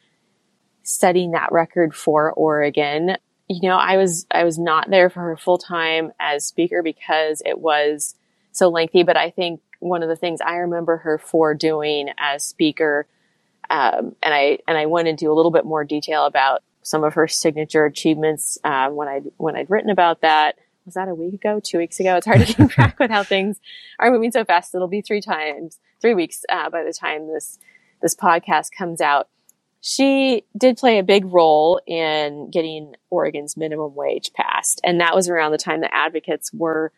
setting 0.83 1.31
that 1.31 1.51
record 1.51 1.95
for 1.95 2.31
Oregon. 2.33 3.17
You 3.48 3.69
know, 3.69 3.77
I 3.77 3.98
was 3.98 4.25
I 4.31 4.43
was 4.43 4.57
not 4.60 4.89
there 4.89 5.10
for 5.10 5.22
her 5.22 5.38
full 5.38 5.57
time 5.57 6.12
as 6.19 6.45
speaker 6.45 6.81
because 6.83 7.41
it 7.45 7.60
was 7.60 8.15
so 8.51 8.69
lengthy. 8.69 9.03
But 9.03 9.17
I 9.17 9.29
think 9.29 9.62
one 9.79 10.03
of 10.03 10.10
the 10.10 10.15
things 10.15 10.39
I 10.41 10.55
remember 10.57 10.98
her 10.98 11.17
for 11.17 11.53
doing 11.53 12.10
as 12.17 12.43
speaker, 12.43 13.07
um, 13.74 14.15
and 14.22 14.34
I 14.34 14.60
and 14.68 14.77
I 14.77 14.86
went 14.86 15.08
into 15.08 15.32
a 15.32 15.34
little 15.34 15.51
bit 15.51 15.65
more 15.65 15.84
detail 15.84 16.25
about 16.25 16.62
some 16.84 17.03
of 17.03 17.15
her 17.15 17.27
signature 17.27 17.86
achievements 17.86 18.60
uh, 18.63 18.89
when 18.89 19.08
I 19.08 19.22
when 19.38 19.56
I'd 19.56 19.70
written 19.70 19.89
about 19.89 20.22
that. 20.22 20.58
Was 20.86 20.94
that 20.94 21.08
a 21.08 21.15
week 21.15 21.34
ago? 21.34 21.60
Two 21.60 21.80
weeks 21.80 22.00
ago? 22.00 22.15
It's 22.15 22.27
hard 22.27 22.46
to 22.46 22.46
keep 22.53 22.70
track 22.70 23.00
with 23.00 23.10
how 23.10 23.24
things 23.24 23.60
are 23.98 24.12
moving 24.12 24.32
so 24.32 24.46
fast. 24.46 24.75
It'll 24.75 24.88
be 24.88 25.01
three 25.01 25.22
times, 25.22 25.80
three 26.01 26.13
weeks 26.13 26.46
uh, 26.51 26.70
by 26.70 26.84
the 26.84 26.94
time 26.94 27.27
this 27.27 27.58
this 28.01 28.13
podcast 28.15 28.70
comes 28.77 29.01
out. 29.01 29.27
She 29.82 30.46
did 30.56 30.77
play 30.77 31.00
a 31.00 31.03
big 31.03 31.25
role 31.25 31.82
in 31.88 32.51
getting 32.51 32.94
Oregon's 33.10 33.58
minimum 33.58 33.96
wage 33.96 34.34
passed, 34.34 34.82
and 34.84 35.01
that 35.01 35.15
was 35.15 35.30
around 35.30 35.51
the 35.51 35.58
time 35.58 35.82
the 35.82 35.94
advocates 35.94 36.53
were 36.53 36.92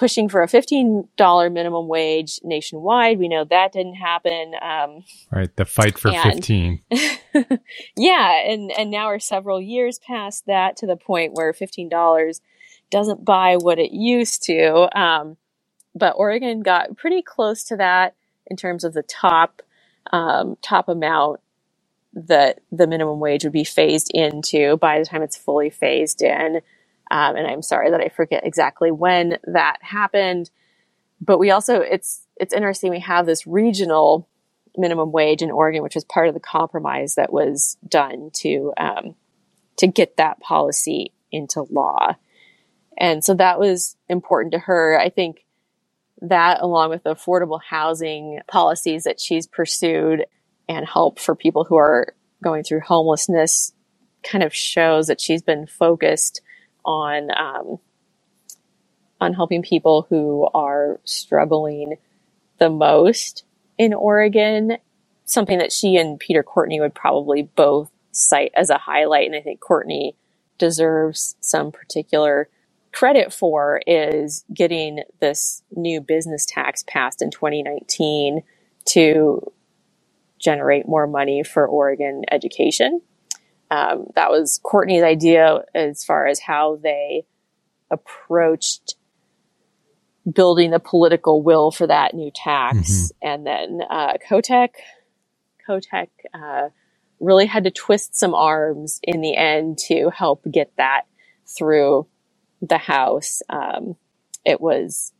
pushing 0.00 0.30
for 0.30 0.42
a 0.42 0.48
fifteen 0.48 1.06
dollar 1.18 1.50
minimum 1.50 1.86
wage 1.86 2.40
nationwide. 2.42 3.18
We 3.20 3.28
know 3.28 3.44
that 3.44 3.72
didn't 3.74 3.96
happen. 3.96 4.54
Um, 4.60 5.04
Right. 5.30 5.54
The 5.56 5.66
fight 5.66 5.98
for 5.98 6.10
And- 6.10 6.34
15. 6.34 6.82
yeah, 7.96 8.42
and 8.50 8.72
and 8.72 8.90
now 8.90 9.08
we're 9.08 9.20
several 9.20 9.60
years 9.60 10.00
past 10.00 10.46
that 10.46 10.76
to 10.78 10.86
the 10.86 10.96
point 10.96 11.34
where 11.34 11.52
fifteen 11.52 11.90
dollars 11.90 12.40
doesn't 12.90 13.24
buy 13.24 13.56
what 13.58 13.78
it 13.78 13.92
used 13.92 14.42
to. 14.44 14.98
Um, 14.98 15.36
but 15.94 16.14
Oregon 16.16 16.62
got 16.62 16.96
pretty 16.96 17.22
close 17.22 17.62
to 17.64 17.76
that 17.76 18.16
in 18.46 18.56
terms 18.56 18.84
of 18.84 18.94
the 18.94 19.02
top 19.04 19.62
um, 20.12 20.56
top 20.62 20.88
amount 20.88 21.40
that 22.14 22.60
the 22.72 22.86
minimum 22.86 23.20
wage 23.20 23.44
would 23.44 23.52
be 23.52 23.64
phased 23.64 24.10
into 24.14 24.78
by 24.78 24.98
the 24.98 25.04
time 25.04 25.22
it's 25.22 25.36
fully 25.36 25.70
phased 25.70 26.22
in. 26.22 26.60
Um, 27.10 27.36
and 27.36 27.46
I'm 27.46 27.62
sorry 27.62 27.90
that 27.90 28.00
I 28.00 28.08
forget 28.08 28.46
exactly 28.46 28.90
when 28.90 29.38
that 29.44 29.78
happened. 29.80 30.50
But 31.20 31.38
we 31.38 31.50
also 31.50 31.80
it's 31.80 32.26
it's 32.36 32.54
interesting 32.54 32.90
we 32.90 33.00
have 33.00 33.26
this 33.26 33.46
regional 33.46 34.28
minimum 34.76 35.12
wage 35.12 35.42
in 35.42 35.50
Oregon, 35.50 35.82
which 35.82 35.94
was 35.94 36.04
part 36.04 36.28
of 36.28 36.34
the 36.34 36.40
compromise 36.40 37.16
that 37.16 37.32
was 37.32 37.76
done 37.86 38.30
to 38.34 38.72
um, 38.76 39.14
to 39.78 39.86
get 39.86 40.16
that 40.16 40.40
policy 40.40 41.12
into 41.32 41.66
law. 41.70 42.14
And 42.96 43.24
so 43.24 43.34
that 43.34 43.58
was 43.58 43.96
important 44.08 44.52
to 44.52 44.58
her. 44.58 44.98
I 44.98 45.08
think 45.08 45.44
that, 46.22 46.60
along 46.60 46.90
with 46.90 47.02
the 47.02 47.14
affordable 47.14 47.60
housing 47.62 48.40
policies 48.46 49.04
that 49.04 49.20
she's 49.20 49.46
pursued 49.46 50.26
and 50.68 50.86
help 50.86 51.18
for 51.18 51.34
people 51.34 51.64
who 51.64 51.76
are 51.76 52.14
going 52.42 52.62
through 52.62 52.80
homelessness, 52.80 53.72
kind 54.22 54.44
of 54.44 54.54
shows 54.54 55.06
that 55.06 55.20
she's 55.20 55.42
been 55.42 55.66
focused 55.66 56.42
on 56.84 57.30
um, 57.36 57.78
on 59.20 59.34
helping 59.34 59.62
people 59.62 60.06
who 60.08 60.48
are 60.54 61.00
struggling 61.04 61.96
the 62.58 62.70
most 62.70 63.44
in 63.78 63.94
Oregon. 63.94 64.78
Something 65.24 65.58
that 65.58 65.72
she 65.72 65.96
and 65.96 66.18
Peter 66.18 66.42
Courtney 66.42 66.80
would 66.80 66.94
probably 66.94 67.42
both 67.42 67.90
cite 68.12 68.52
as 68.56 68.70
a 68.70 68.78
highlight, 68.78 69.26
and 69.26 69.36
I 69.36 69.40
think 69.40 69.60
Courtney 69.60 70.16
deserves 70.58 71.36
some 71.40 71.72
particular 71.72 72.48
credit 72.92 73.32
for 73.32 73.80
is 73.86 74.44
getting 74.52 75.02
this 75.20 75.62
new 75.74 76.00
business 76.00 76.44
tax 76.44 76.84
passed 76.86 77.22
in 77.22 77.30
2019 77.30 78.42
to 78.86 79.52
generate 80.38 80.88
more 80.88 81.06
money 81.06 81.42
for 81.44 81.66
Oregon 81.66 82.24
education. 82.30 83.00
Um, 83.70 84.06
that 84.16 84.30
was 84.30 84.60
Courtney's 84.62 85.02
idea 85.02 85.64
as 85.74 86.04
far 86.04 86.26
as 86.26 86.40
how 86.40 86.76
they 86.82 87.24
approached 87.90 88.96
building 90.30 90.70
the 90.70 90.80
political 90.80 91.42
will 91.42 91.70
for 91.70 91.86
that 91.86 92.14
new 92.14 92.30
tax. 92.34 92.76
Mm-hmm. 92.78 93.28
And 93.28 93.46
then 93.46 93.80
uh, 93.88 94.14
Kotek, 94.28 94.70
Kotek 95.68 96.08
uh, 96.34 96.68
really 97.20 97.46
had 97.46 97.64
to 97.64 97.70
twist 97.70 98.16
some 98.16 98.34
arms 98.34 99.00
in 99.02 99.20
the 99.20 99.36
end 99.36 99.78
to 99.86 100.10
help 100.10 100.44
get 100.50 100.72
that 100.76 101.02
through 101.46 102.06
the 102.62 102.78
House. 102.78 103.42
Um, 103.48 103.96
it 104.44 104.60
was 104.60 105.12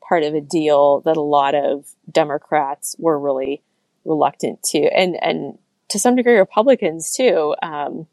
part 0.00 0.22
of 0.24 0.34
a 0.34 0.40
deal 0.40 1.00
that 1.02 1.16
a 1.16 1.22
lot 1.22 1.54
of 1.54 1.86
Democrats 2.10 2.96
were 2.98 3.18
really 3.18 3.62
reluctant 4.04 4.62
to, 4.62 4.78
and 4.78 5.16
and 5.22 5.58
to 5.92 5.98
some 5.98 6.16
degree 6.16 6.36
Republicans 6.36 7.12
too, 7.14 7.54
um, 7.62 8.06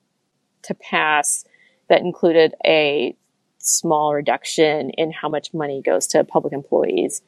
to 0.63 0.73
pass. 0.75 1.45
That 1.87 2.01
included 2.01 2.53
a 2.63 3.15
small 3.57 4.13
reduction 4.13 4.91
in 4.91 5.11
how 5.11 5.27
much 5.27 5.55
money 5.55 5.81
goes 5.81 6.05
to 6.07 6.23
public 6.23 6.53
employees' 6.53 7.23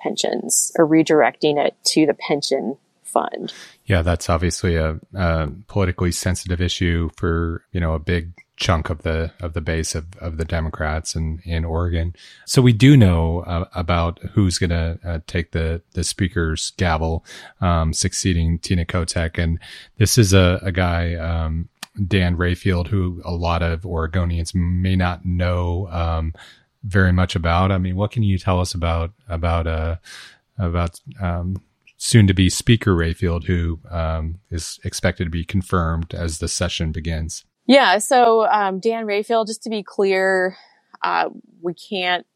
pensions, 0.00 0.72
or 0.76 0.88
redirecting 0.88 1.64
it 1.64 1.76
to 1.84 2.06
the 2.06 2.14
pension 2.14 2.78
fund. 3.12 3.52
Yeah, 3.86 4.02
that's 4.02 4.30
obviously 4.30 4.76
a, 4.76 4.98
a 5.14 5.48
politically 5.68 6.12
sensitive 6.12 6.60
issue 6.60 7.10
for 7.16 7.64
you 7.72 7.80
know 7.80 7.94
a 7.94 7.98
big 7.98 8.32
chunk 8.56 8.90
of 8.90 9.02
the 9.02 9.32
of 9.40 9.54
the 9.54 9.60
base 9.60 9.94
of, 9.94 10.06
of 10.18 10.36
the 10.36 10.44
Democrats 10.44 11.16
in, 11.16 11.40
in 11.44 11.64
Oregon. 11.64 12.14
So 12.46 12.62
we 12.62 12.72
do 12.72 12.96
know 12.96 13.40
uh, 13.40 13.64
about 13.74 14.20
who's 14.32 14.58
going 14.58 14.70
to 14.70 14.98
uh, 15.04 15.18
take 15.26 15.50
the 15.50 15.82
the 15.94 16.04
speaker's 16.04 16.70
gavel, 16.76 17.24
um, 17.60 17.92
succeeding 17.92 18.58
Tina 18.58 18.84
Kotek, 18.84 19.36
and 19.36 19.58
this 19.98 20.16
is 20.16 20.32
a, 20.32 20.60
a 20.62 20.72
guy. 20.72 21.14
Um, 21.14 21.68
Dan 22.08 22.38
Rayfield, 22.38 22.86
who 22.86 23.20
a 23.22 23.32
lot 23.32 23.62
of 23.62 23.82
Oregonians 23.82 24.54
may 24.54 24.96
not 24.96 25.26
know 25.26 25.88
um, 25.90 26.32
very 26.84 27.12
much 27.12 27.36
about. 27.36 27.70
I 27.70 27.76
mean, 27.76 27.96
what 27.96 28.12
can 28.12 28.22
you 28.22 28.38
tell 28.38 28.60
us 28.60 28.72
about 28.72 29.12
about 29.28 29.66
uh, 29.66 29.96
about 30.56 30.98
um, 31.20 31.56
soon 32.02 32.26
to 32.26 32.34
be 32.34 32.50
Speaker 32.50 32.96
Rayfield, 32.96 33.44
who 33.44 33.78
um, 33.88 34.40
is 34.50 34.80
expected 34.82 35.22
to 35.24 35.30
be 35.30 35.44
confirmed 35.44 36.12
as 36.12 36.38
the 36.38 36.48
session 36.48 36.90
begins? 36.90 37.44
Yeah. 37.66 37.98
So, 37.98 38.44
um, 38.46 38.80
Dan 38.80 39.06
Rayfield, 39.06 39.46
just 39.46 39.62
to 39.62 39.70
be 39.70 39.84
clear, 39.84 40.56
uh, 41.04 41.28
we 41.60 41.74
can't, 41.74 42.26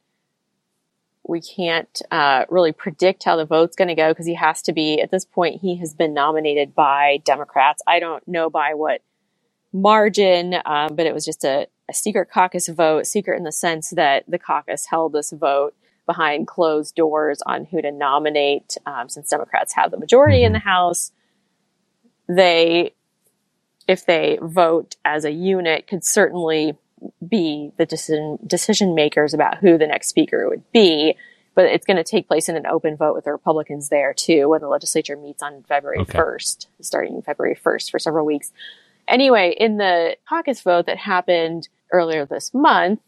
we 1.28 1.40
can't, 1.40 2.00
uh, 2.12 2.44
really 2.48 2.70
predict 2.70 3.24
how 3.24 3.34
the 3.34 3.44
vote's 3.44 3.74
going 3.74 3.88
to 3.88 3.96
go 3.96 4.12
because 4.12 4.26
he 4.26 4.34
has 4.34 4.62
to 4.62 4.72
be, 4.72 5.00
at 5.00 5.10
this 5.10 5.24
point, 5.24 5.60
he 5.60 5.78
has 5.78 5.94
been 5.94 6.14
nominated 6.14 6.72
by 6.72 7.20
Democrats. 7.24 7.82
I 7.88 7.98
don't 7.98 8.26
know 8.28 8.48
by 8.48 8.74
what 8.74 9.02
margin, 9.72 10.54
um, 10.64 10.94
but 10.94 11.06
it 11.06 11.12
was 11.12 11.24
just 11.24 11.42
a, 11.42 11.66
a 11.90 11.92
secret 11.92 12.30
caucus 12.32 12.68
vote, 12.68 13.04
secret 13.04 13.36
in 13.36 13.42
the 13.42 13.50
sense 13.50 13.90
that 13.90 14.22
the 14.28 14.38
caucus 14.38 14.86
held 14.86 15.12
this 15.12 15.32
vote 15.32 15.74
behind 16.06 16.46
closed 16.46 16.94
doors 16.94 17.42
on 17.44 17.64
who 17.64 17.82
to 17.82 17.90
nominate. 17.90 18.76
Um, 18.86 19.08
since 19.08 19.28
Democrats 19.28 19.74
have 19.74 19.90
the 19.90 19.98
majority 19.98 20.42
in 20.42 20.52
mm-hmm. 20.52 20.54
the 20.54 20.58
House, 20.60 21.12
they 22.28 22.94
if 23.88 24.04
they 24.04 24.38
vote 24.42 24.96
as 25.04 25.24
a 25.24 25.30
unit, 25.30 25.86
could 25.86 26.04
certainly 26.04 26.76
be 27.26 27.72
the 27.76 27.86
decision 27.86 28.38
decision 28.46 28.94
makers 28.94 29.34
about 29.34 29.58
who 29.58 29.78
the 29.78 29.86
next 29.86 30.08
speaker 30.08 30.48
would 30.48 30.70
be. 30.72 31.16
But 31.54 31.66
it's 31.66 31.86
going 31.86 31.96
to 31.96 32.04
take 32.04 32.28
place 32.28 32.50
in 32.50 32.56
an 32.56 32.66
open 32.66 32.96
vote 32.96 33.14
with 33.14 33.24
the 33.24 33.32
Republicans 33.32 33.88
there 33.88 34.12
too, 34.12 34.50
when 34.50 34.60
the 34.60 34.68
legislature 34.68 35.16
meets 35.16 35.42
on 35.42 35.62
February 35.62 36.00
okay. 36.00 36.18
1st, 36.18 36.66
starting 36.82 37.22
February 37.22 37.56
1st 37.56 37.90
for 37.90 37.98
several 37.98 38.26
weeks. 38.26 38.52
Anyway, 39.08 39.56
in 39.58 39.78
the 39.78 40.16
caucus 40.28 40.60
vote 40.60 40.84
that 40.84 40.98
happened 40.98 41.68
earlier 41.92 42.26
this 42.26 42.52
month, 42.52 43.00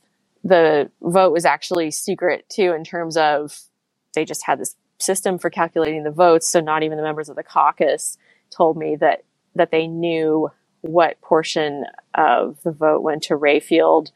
the 0.44 0.90
vote 1.03 1.33
was 1.33 1.44
actually 1.44 1.90
secret 1.90 2.48
too, 2.48 2.72
in 2.72 2.85
terms 2.85 3.16
of 3.16 3.59
they 4.14 4.24
just 4.24 4.44
had 4.44 4.59
this 4.59 4.77
system 4.98 5.38
for 5.38 5.51
calculating 5.51 6.05
the 6.05 6.11
votes. 6.11 6.48
So 6.48 6.61
not 6.61 6.83
even 6.83 6.96
the 6.96 7.05
members 7.05 7.29
of 7.29 7.37
the 7.37 7.42
caucus 7.42 8.18
told 8.51 8.77
me 8.77 8.96
that, 8.96 9.24
that 9.55 9.70
they 9.70 9.87
knew 9.87 10.51
what 10.81 11.20
portion 11.20 11.85
of 12.14 12.59
the 12.62 12.72
vote 12.72 13.03
went 13.03 13.22
to 13.24 13.35
Rayfield. 13.35 14.11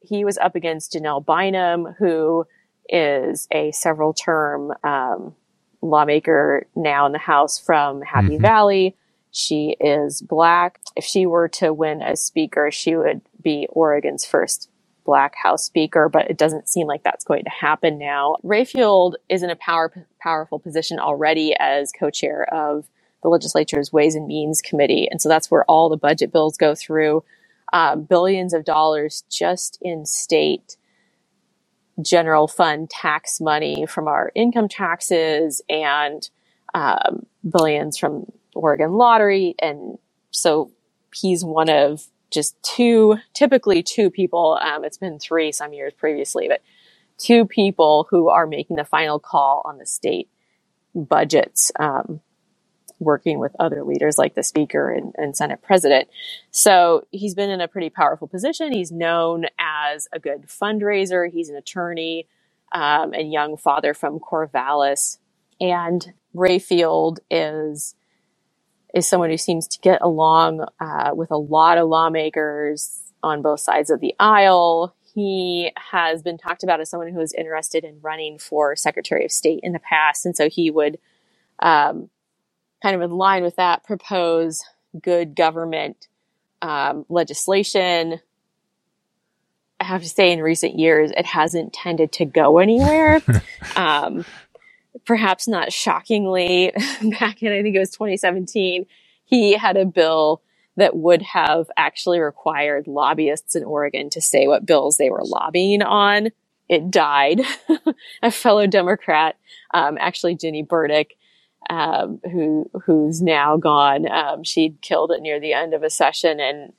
He 0.00 0.24
was 0.24 0.38
up 0.38 0.54
against 0.54 0.92
Janelle 0.92 1.24
Bynum, 1.24 1.94
who 1.98 2.46
is 2.88 3.46
a 3.52 3.72
several 3.72 4.12
term 4.12 4.72
um, 4.84 5.34
lawmaker 5.82 6.66
now 6.74 7.06
in 7.06 7.12
the 7.12 7.18
House 7.18 7.58
from 7.58 8.02
Happy 8.02 8.28
mm-hmm. 8.28 8.42
Valley. 8.42 8.96
She 9.30 9.76
is 9.80 10.22
black. 10.22 10.80
If 10.96 11.04
she 11.04 11.26
were 11.26 11.48
to 11.48 11.72
win 11.72 12.02
as 12.02 12.24
speaker, 12.24 12.70
she 12.70 12.96
would 12.96 13.20
be 13.42 13.66
Oregon's 13.70 14.24
first 14.24 14.67
black 15.08 15.34
House 15.42 15.64
Speaker, 15.64 16.10
but 16.10 16.30
it 16.30 16.36
doesn't 16.36 16.68
seem 16.68 16.86
like 16.86 17.02
that's 17.02 17.24
going 17.24 17.42
to 17.44 17.50
happen 17.50 17.96
now. 17.96 18.36
Rayfield 18.44 19.14
is 19.30 19.42
in 19.42 19.48
a 19.48 19.56
power, 19.56 20.06
powerful 20.20 20.58
position 20.58 20.98
already 20.98 21.54
as 21.58 21.92
co-chair 21.98 22.46
of 22.52 22.86
the 23.22 23.30
legislature's 23.30 23.90
Ways 23.90 24.14
and 24.14 24.26
Means 24.26 24.60
Committee. 24.60 25.08
And 25.10 25.18
so 25.22 25.30
that's 25.30 25.50
where 25.50 25.64
all 25.64 25.88
the 25.88 25.96
budget 25.96 26.30
bills 26.30 26.58
go 26.58 26.74
through. 26.74 27.24
Um, 27.72 28.02
billions 28.02 28.52
of 28.52 28.66
dollars 28.66 29.24
just 29.30 29.78
in 29.80 30.04
state 30.04 30.76
general 32.02 32.46
fund 32.46 32.90
tax 32.90 33.40
money 33.40 33.86
from 33.86 34.08
our 34.08 34.30
income 34.34 34.68
taxes 34.68 35.62
and 35.70 36.28
um, 36.74 37.24
billions 37.50 37.96
from 37.96 38.26
Oregon 38.54 38.92
Lottery. 38.92 39.54
And 39.58 39.96
so 40.32 40.70
he's 41.14 41.46
one 41.46 41.70
of 41.70 42.08
just 42.30 42.60
two, 42.62 43.16
typically 43.34 43.82
two 43.82 44.10
people. 44.10 44.58
Um, 44.60 44.84
it's 44.84 44.98
been 44.98 45.18
three 45.18 45.52
some 45.52 45.72
years 45.72 45.92
previously, 45.94 46.48
but 46.48 46.62
two 47.18 47.46
people 47.46 48.06
who 48.10 48.28
are 48.28 48.46
making 48.46 48.76
the 48.76 48.84
final 48.84 49.18
call 49.18 49.62
on 49.64 49.78
the 49.78 49.86
state 49.86 50.28
budgets. 50.94 51.72
Um, 51.78 52.20
working 53.00 53.38
with 53.38 53.54
other 53.58 53.84
leaders 53.84 54.18
like 54.18 54.34
the 54.34 54.42
speaker 54.42 54.90
and, 54.90 55.14
and, 55.16 55.36
Senate 55.36 55.62
president. 55.62 56.08
So 56.50 57.06
he's 57.10 57.34
been 57.34 57.50
in 57.50 57.60
a 57.60 57.68
pretty 57.68 57.90
powerful 57.90 58.26
position. 58.26 58.72
He's 58.72 58.90
known 58.90 59.46
as 59.58 60.08
a 60.12 60.18
good 60.18 60.48
fundraiser. 60.48 61.30
He's 61.30 61.48
an 61.48 61.56
attorney 61.56 62.26
um, 62.72 63.12
and 63.12 63.32
young 63.32 63.56
father 63.56 63.94
from 63.94 64.18
Corvallis. 64.18 65.18
And 65.60 66.12
Rayfield 66.34 67.18
is 67.30 67.94
is 68.94 69.06
someone 69.06 69.30
who 69.30 69.36
seems 69.36 69.66
to 69.68 69.78
get 69.80 70.00
along 70.02 70.66
uh, 70.80 71.10
with 71.14 71.30
a 71.30 71.36
lot 71.36 71.78
of 71.78 71.88
lawmakers 71.88 73.00
on 73.22 73.42
both 73.42 73.60
sides 73.60 73.90
of 73.90 74.00
the 74.00 74.14
aisle. 74.18 74.94
He 75.14 75.72
has 75.90 76.22
been 76.22 76.38
talked 76.38 76.62
about 76.62 76.80
as 76.80 76.90
someone 76.90 77.12
who 77.12 77.20
is 77.20 77.34
interested 77.34 77.84
in 77.84 78.00
running 78.00 78.38
for 78.38 78.76
Secretary 78.76 79.24
of 79.24 79.32
State 79.32 79.60
in 79.62 79.72
the 79.72 79.78
past, 79.78 80.24
and 80.24 80.36
so 80.36 80.48
he 80.48 80.70
would 80.70 80.98
um, 81.60 82.08
kind 82.82 82.94
of 82.94 83.02
in 83.02 83.10
line 83.10 83.42
with 83.42 83.56
that, 83.56 83.84
propose 83.84 84.64
good 85.02 85.34
government 85.34 86.08
um, 86.62 87.04
legislation, 87.08 88.20
I 89.80 89.84
have 89.84 90.02
to 90.02 90.08
say 90.08 90.32
in 90.32 90.42
recent 90.42 90.78
years, 90.78 91.12
it 91.16 91.26
hasn't 91.26 91.72
tended 91.72 92.12
to 92.12 92.24
go 92.24 92.58
anywhere. 92.58 93.22
um, 93.76 94.24
perhaps 95.08 95.48
not 95.48 95.72
shockingly, 95.72 96.70
back 97.18 97.42
in, 97.42 97.50
I 97.50 97.62
think 97.62 97.74
it 97.74 97.78
was 97.80 97.90
2017, 97.90 98.84
he 99.24 99.54
had 99.54 99.78
a 99.78 99.86
bill 99.86 100.42
that 100.76 100.94
would 100.94 101.22
have 101.22 101.68
actually 101.78 102.20
required 102.20 102.86
lobbyists 102.86 103.56
in 103.56 103.64
Oregon 103.64 104.10
to 104.10 104.20
say 104.20 104.46
what 104.46 104.66
bills 104.66 104.98
they 104.98 105.08
were 105.08 105.24
lobbying 105.24 105.82
on. 105.82 106.28
It 106.68 106.90
died. 106.90 107.40
a 108.22 108.30
fellow 108.30 108.66
Democrat, 108.66 109.36
um, 109.72 109.96
actually 109.98 110.36
Ginny 110.36 110.62
Burdick, 110.62 111.16
um, 111.70 112.20
who 112.30 112.70
who's 112.84 113.22
now 113.22 113.56
gone. 113.56 114.10
Um, 114.10 114.44
she'd 114.44 114.80
killed 114.82 115.10
it 115.10 115.22
near 115.22 115.40
the 115.40 115.54
end 115.54 115.72
of 115.72 115.82
a 115.82 115.90
session, 115.90 116.38
and 116.38 116.74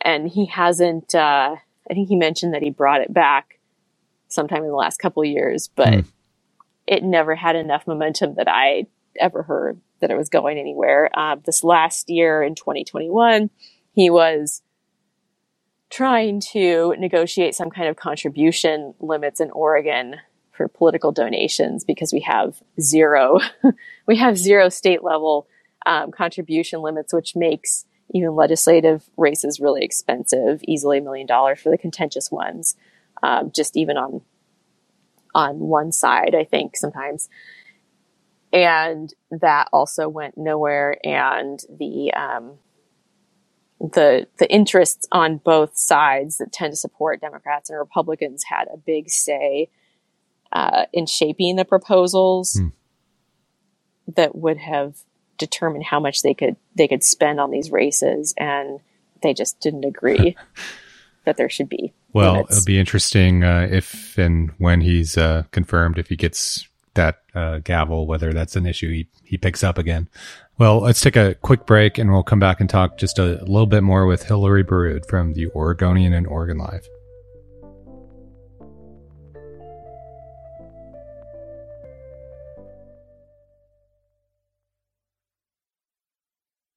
and 0.00 0.28
he 0.28 0.46
hasn't. 0.46 1.14
Uh, 1.14 1.54
I 1.88 1.94
think 1.94 2.08
he 2.08 2.16
mentioned 2.16 2.52
that 2.52 2.62
he 2.62 2.70
brought 2.70 3.00
it 3.00 3.14
back 3.14 3.60
sometime 4.26 4.64
in 4.64 4.68
the 4.68 4.74
last 4.74 4.98
couple 4.98 5.22
of 5.22 5.28
years, 5.28 5.68
but 5.68 5.88
mm. 5.88 6.04
It 6.86 7.02
never 7.02 7.34
had 7.34 7.56
enough 7.56 7.86
momentum 7.86 8.34
that 8.36 8.48
I 8.48 8.86
ever 9.18 9.42
heard 9.42 9.80
that 10.00 10.10
it 10.10 10.16
was 10.16 10.28
going 10.28 10.58
anywhere. 10.58 11.10
Uh, 11.14 11.36
this 11.44 11.64
last 11.64 12.10
year 12.10 12.42
in 12.42 12.54
2021, 12.54 13.50
he 13.92 14.10
was 14.10 14.62
trying 15.90 16.40
to 16.40 16.94
negotiate 16.98 17.54
some 17.54 17.70
kind 17.70 17.88
of 17.88 17.96
contribution 17.96 18.94
limits 19.00 19.40
in 19.40 19.50
Oregon 19.52 20.16
for 20.52 20.68
political 20.68 21.12
donations 21.12 21.84
because 21.84 22.12
we 22.12 22.20
have 22.20 22.62
zero, 22.80 23.38
we 24.06 24.16
have 24.16 24.36
zero 24.36 24.68
state 24.68 25.02
level 25.02 25.46
um, 25.86 26.10
contribution 26.10 26.80
limits, 26.80 27.12
which 27.12 27.36
makes 27.36 27.86
even 28.12 28.34
legislative 28.34 29.08
races 29.16 29.60
really 29.60 29.84
expensive, 29.84 30.60
easily 30.66 30.98
a 30.98 31.02
million 31.02 31.26
dollars 31.26 31.60
for 31.60 31.70
the 31.70 31.78
contentious 31.78 32.30
ones. 32.30 32.76
Um, 33.22 33.52
just 33.54 33.76
even 33.76 33.96
on 33.96 34.20
on 35.34 35.58
one 35.58 35.92
side, 35.92 36.34
I 36.34 36.44
think 36.44 36.76
sometimes 36.76 37.28
and 38.54 39.12
that 39.32 39.68
also 39.72 40.08
went 40.08 40.38
nowhere. 40.38 40.96
And 41.04 41.58
the 41.68 42.14
um, 42.14 42.58
the 43.80 44.28
the 44.38 44.50
interests 44.50 45.08
on 45.10 45.38
both 45.38 45.76
sides 45.76 46.38
that 46.38 46.52
tend 46.52 46.72
to 46.72 46.76
support 46.76 47.20
Democrats 47.20 47.68
and 47.68 47.78
Republicans 47.78 48.44
had 48.44 48.68
a 48.72 48.76
big 48.76 49.10
say 49.10 49.68
uh, 50.52 50.84
in 50.92 51.06
shaping 51.06 51.56
the 51.56 51.64
proposals 51.64 52.54
hmm. 52.54 52.68
that 54.14 54.36
would 54.36 54.58
have 54.58 54.98
determined 55.36 55.84
how 55.84 55.98
much 55.98 56.22
they 56.22 56.32
could 56.32 56.54
they 56.76 56.86
could 56.86 57.02
spend 57.02 57.40
on 57.40 57.50
these 57.50 57.72
races, 57.72 58.34
and 58.38 58.78
they 59.20 59.34
just 59.34 59.58
didn't 59.58 59.84
agree 59.84 60.36
that 61.24 61.36
there 61.36 61.48
should 61.48 61.68
be. 61.68 61.92
Well, 62.12 62.34
limits. 62.34 62.56
it'll 62.56 62.66
be 62.66 62.78
interesting 62.78 63.44
uh, 63.44 63.68
if 63.70 64.16
and 64.18 64.50
when 64.58 64.80
he's 64.80 65.18
uh, 65.18 65.44
confirmed 65.50 65.98
if 65.98 66.08
he 66.08 66.16
gets 66.16 66.68
that 66.94 67.20
uh, 67.34 67.58
gavel, 67.58 68.06
whether 68.06 68.32
that's 68.32 68.56
an 68.56 68.66
issue 68.66 68.90
he, 68.90 69.08
he 69.24 69.36
picks 69.36 69.64
up 69.64 69.78
again. 69.78 70.08
Well, 70.56 70.80
let's 70.80 71.00
take 71.00 71.16
a 71.16 71.34
quick 71.42 71.66
break 71.66 71.98
and 71.98 72.12
we'll 72.12 72.22
come 72.22 72.38
back 72.38 72.60
and 72.60 72.70
talk 72.70 72.96
just 72.96 73.18
a, 73.18 73.42
little 73.44 73.66
bit 73.66 73.82
more 73.82 74.06
with 74.06 74.24
Hillary 74.24 74.62
Borrud 74.62 75.06
from 75.08 75.32
the 75.32 75.48
Oregonian 75.48 76.12
and 76.12 76.26
Oregon 76.26 76.58
Live. 76.58 76.86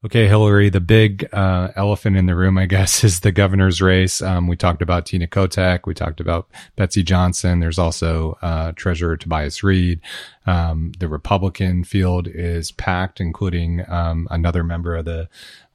Okay, 0.06 0.28
Hillary, 0.28 0.70
the 0.70 0.80
big 0.80 1.28
uh, 1.34 1.70
elephant 1.76 2.18
in 2.18 2.28
the 2.28 2.36
room, 2.36 2.56
I 2.60 2.68
guess, 2.68 3.04
is 3.04 3.22
the 3.22 3.32
governor's 3.32 3.82
race. 3.82 4.22
Um, 4.22 4.48
we 4.48 4.56
talked 4.56 4.84
about 4.84 5.08
Tina 5.08 5.26
Kotek. 5.26 5.88
We 5.88 5.96
talked 5.96 6.20
about 6.20 6.48
Betsy 6.76 7.02
Johnson. 7.02 7.60
There's 7.60 7.80
also 7.80 8.38
uh, 8.44 8.74
Treasurer 8.76 9.18
Tobias 9.18 9.64
Read. 9.64 10.00
Um, 10.46 10.92
the 11.00 11.08
Republican 11.08 11.84
field 11.84 12.28
is 12.28 12.72
packed, 12.72 13.20
including 13.20 13.90
um, 13.90 14.28
another 14.30 14.64
member 14.64 14.96
of 14.96 15.06
the 15.06 15.30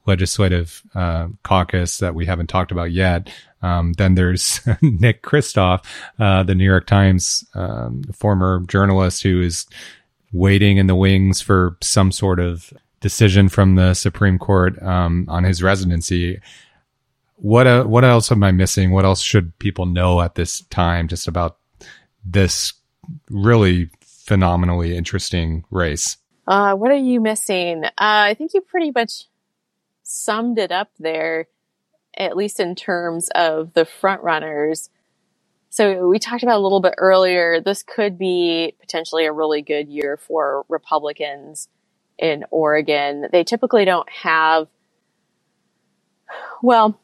legislative 0.05 0.83
uh, 0.95 1.27
caucus 1.43 1.97
that 1.97 2.15
we 2.15 2.25
haven't 2.25 2.47
talked 2.47 2.71
about 2.71 2.91
yet. 2.91 3.29
Um, 3.61 3.91
then 3.93 4.15
there's 4.15 4.61
Nick 4.81 5.21
Kristof, 5.21 5.83
uh, 6.17 6.43
the 6.43 6.55
New 6.55 6.65
York 6.65 6.87
Times 6.87 7.45
um, 7.55 8.03
former 8.13 8.61
journalist 8.67 9.23
who 9.23 9.41
is 9.41 9.65
waiting 10.31 10.77
in 10.77 10.87
the 10.87 10.95
wings 10.95 11.41
for 11.41 11.77
some 11.81 12.11
sort 12.11 12.39
of 12.39 12.73
decision 13.03 13.49
from 13.49 13.75
the 13.75 13.93
Supreme 13.93 14.39
Court 14.39 14.81
um, 14.81 15.25
on 15.27 15.43
his 15.43 15.61
residency. 15.61 16.39
What 17.35 17.67
uh, 17.67 17.83
what 17.83 18.05
else 18.05 18.31
am 18.31 18.43
I 18.43 18.51
missing? 18.51 18.91
What 18.91 19.03
else 19.03 19.21
should 19.21 19.59
people 19.59 19.85
know 19.85 20.21
at 20.21 20.35
this 20.35 20.61
time 20.69 21.09
just 21.09 21.27
about 21.27 21.57
this 22.25 22.73
really 23.29 23.89
phenomenally 24.01 24.95
interesting 24.95 25.65
race? 25.69 26.17
Uh, 26.47 26.73
what 26.75 26.91
are 26.91 26.95
you 26.95 27.19
missing? 27.19 27.83
Uh, 27.83 27.89
I 27.97 28.35
think 28.35 28.53
you 28.53 28.61
pretty 28.61 28.91
much 28.91 29.25
summed 30.03 30.57
it 30.57 30.71
up 30.71 30.89
there, 30.97 31.47
at 32.17 32.37
least 32.37 32.61
in 32.61 32.73
terms 32.73 33.29
of 33.35 33.73
the 33.73 33.85
front 33.85 34.23
runners. 34.23 34.89
So 35.69 36.07
we 36.07 36.19
talked 36.19 36.43
about 36.43 36.57
a 36.57 36.63
little 36.63 36.81
bit 36.81 36.93
earlier. 36.97 37.59
This 37.59 37.83
could 37.83 38.17
be 38.17 38.75
potentially 38.79 39.25
a 39.25 39.33
really 39.33 39.61
good 39.61 39.89
year 39.89 40.15
for 40.15 40.65
Republicans 40.69 41.67
in 42.23 42.45
Oregon. 42.51 43.27
They 43.33 43.43
typically 43.43 43.83
don't 43.83 44.09
have, 44.09 44.67
well, 46.63 46.97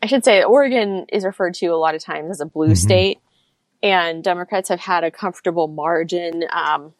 I 0.00 0.06
should 0.06 0.24
say 0.24 0.44
Oregon 0.44 1.06
is 1.12 1.24
referred 1.24 1.54
to 1.54 1.66
a 1.66 1.76
lot 1.76 1.96
of 1.96 2.02
times 2.02 2.30
as 2.30 2.40
a 2.40 2.46
blue 2.46 2.68
mm-hmm. 2.68 2.74
state, 2.76 3.18
and 3.82 4.22
Democrats 4.22 4.68
have 4.68 4.78
had 4.78 5.02
a 5.02 5.10
comfortable 5.10 5.66
margin 5.66 6.44
um, 6.52 6.94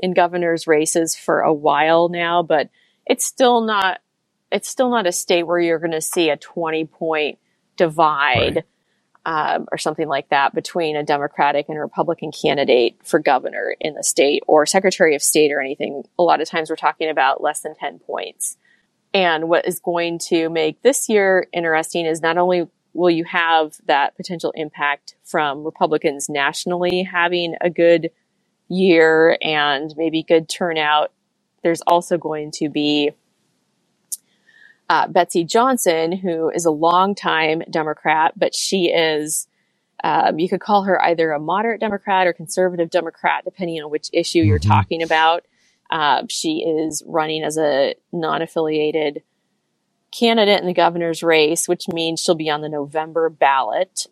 in 0.00 0.14
governor's 0.14 0.66
races 0.66 1.14
for 1.14 1.42
a 1.42 1.52
while 1.52 2.08
now, 2.08 2.42
but 2.42 2.70
it's 3.06 3.26
still 3.26 3.60
not 3.60 4.00
it's 4.50 4.68
still 4.68 4.90
not 4.90 5.06
a 5.06 5.12
state 5.12 5.44
where 5.44 5.60
you're 5.60 5.78
going 5.78 5.92
to 5.92 6.00
see 6.00 6.30
a 6.30 6.36
20 6.36 6.86
point 6.86 7.38
divide 7.76 8.56
right 8.56 8.64
um, 9.26 9.66
or 9.70 9.78
something 9.78 10.08
like 10.08 10.28
that 10.30 10.54
between 10.54 10.96
a 10.96 11.02
Democratic 11.02 11.68
and 11.68 11.76
a 11.76 11.80
Republican 11.80 12.32
candidate 12.32 12.96
for 13.04 13.18
governor 13.18 13.76
in 13.80 13.94
the 13.94 14.02
state 14.02 14.42
or 14.46 14.66
Secretary 14.66 15.14
of 15.14 15.22
State 15.22 15.52
or 15.52 15.60
anything. 15.60 16.04
A 16.18 16.22
lot 16.22 16.40
of 16.40 16.48
times 16.48 16.70
we're 16.70 16.76
talking 16.76 17.10
about 17.10 17.42
less 17.42 17.60
than 17.60 17.74
10 17.74 18.00
points. 18.00 18.56
And 19.12 19.48
what 19.48 19.66
is 19.66 19.80
going 19.80 20.18
to 20.28 20.48
make 20.48 20.82
this 20.82 21.08
year 21.08 21.46
interesting 21.52 22.06
is 22.06 22.22
not 22.22 22.38
only 22.38 22.68
will 22.92 23.10
you 23.10 23.24
have 23.24 23.74
that 23.86 24.16
potential 24.16 24.52
impact 24.56 25.14
from 25.24 25.64
Republicans 25.64 26.28
nationally 26.28 27.02
having 27.02 27.54
a 27.60 27.70
good 27.70 28.10
year 28.68 29.36
and 29.42 29.94
maybe 29.96 30.22
good 30.22 30.48
turnout, 30.48 31.12
there's 31.62 31.82
also 31.82 32.16
going 32.16 32.50
to 32.52 32.68
be 32.68 33.10
uh, 34.90 35.06
Betsy 35.06 35.44
Johnson, 35.44 36.10
who 36.10 36.50
is 36.50 36.64
a 36.64 36.70
longtime 36.72 37.62
Democrat, 37.70 38.32
but 38.36 38.56
she 38.56 38.86
is, 38.86 39.46
um, 40.02 40.40
you 40.40 40.48
could 40.48 40.60
call 40.60 40.82
her 40.82 41.00
either 41.00 41.30
a 41.30 41.38
moderate 41.38 41.80
Democrat 41.80 42.26
or 42.26 42.32
conservative 42.32 42.90
Democrat, 42.90 43.44
depending 43.44 43.80
on 43.80 43.88
which 43.88 44.10
issue 44.12 44.40
you're 44.40 44.58
mm-hmm. 44.58 44.68
talking 44.68 45.02
about. 45.04 45.46
Uh, 45.92 46.24
she 46.28 46.64
is 46.64 47.04
running 47.06 47.44
as 47.44 47.56
a 47.56 47.94
non 48.12 48.42
affiliated 48.42 49.22
candidate 50.10 50.60
in 50.60 50.66
the 50.66 50.74
governor's 50.74 51.22
race, 51.22 51.68
which 51.68 51.86
means 51.88 52.20
she'll 52.20 52.34
be 52.34 52.50
on 52.50 52.60
the 52.60 52.68
November 52.68 53.30
ballot 53.30 54.06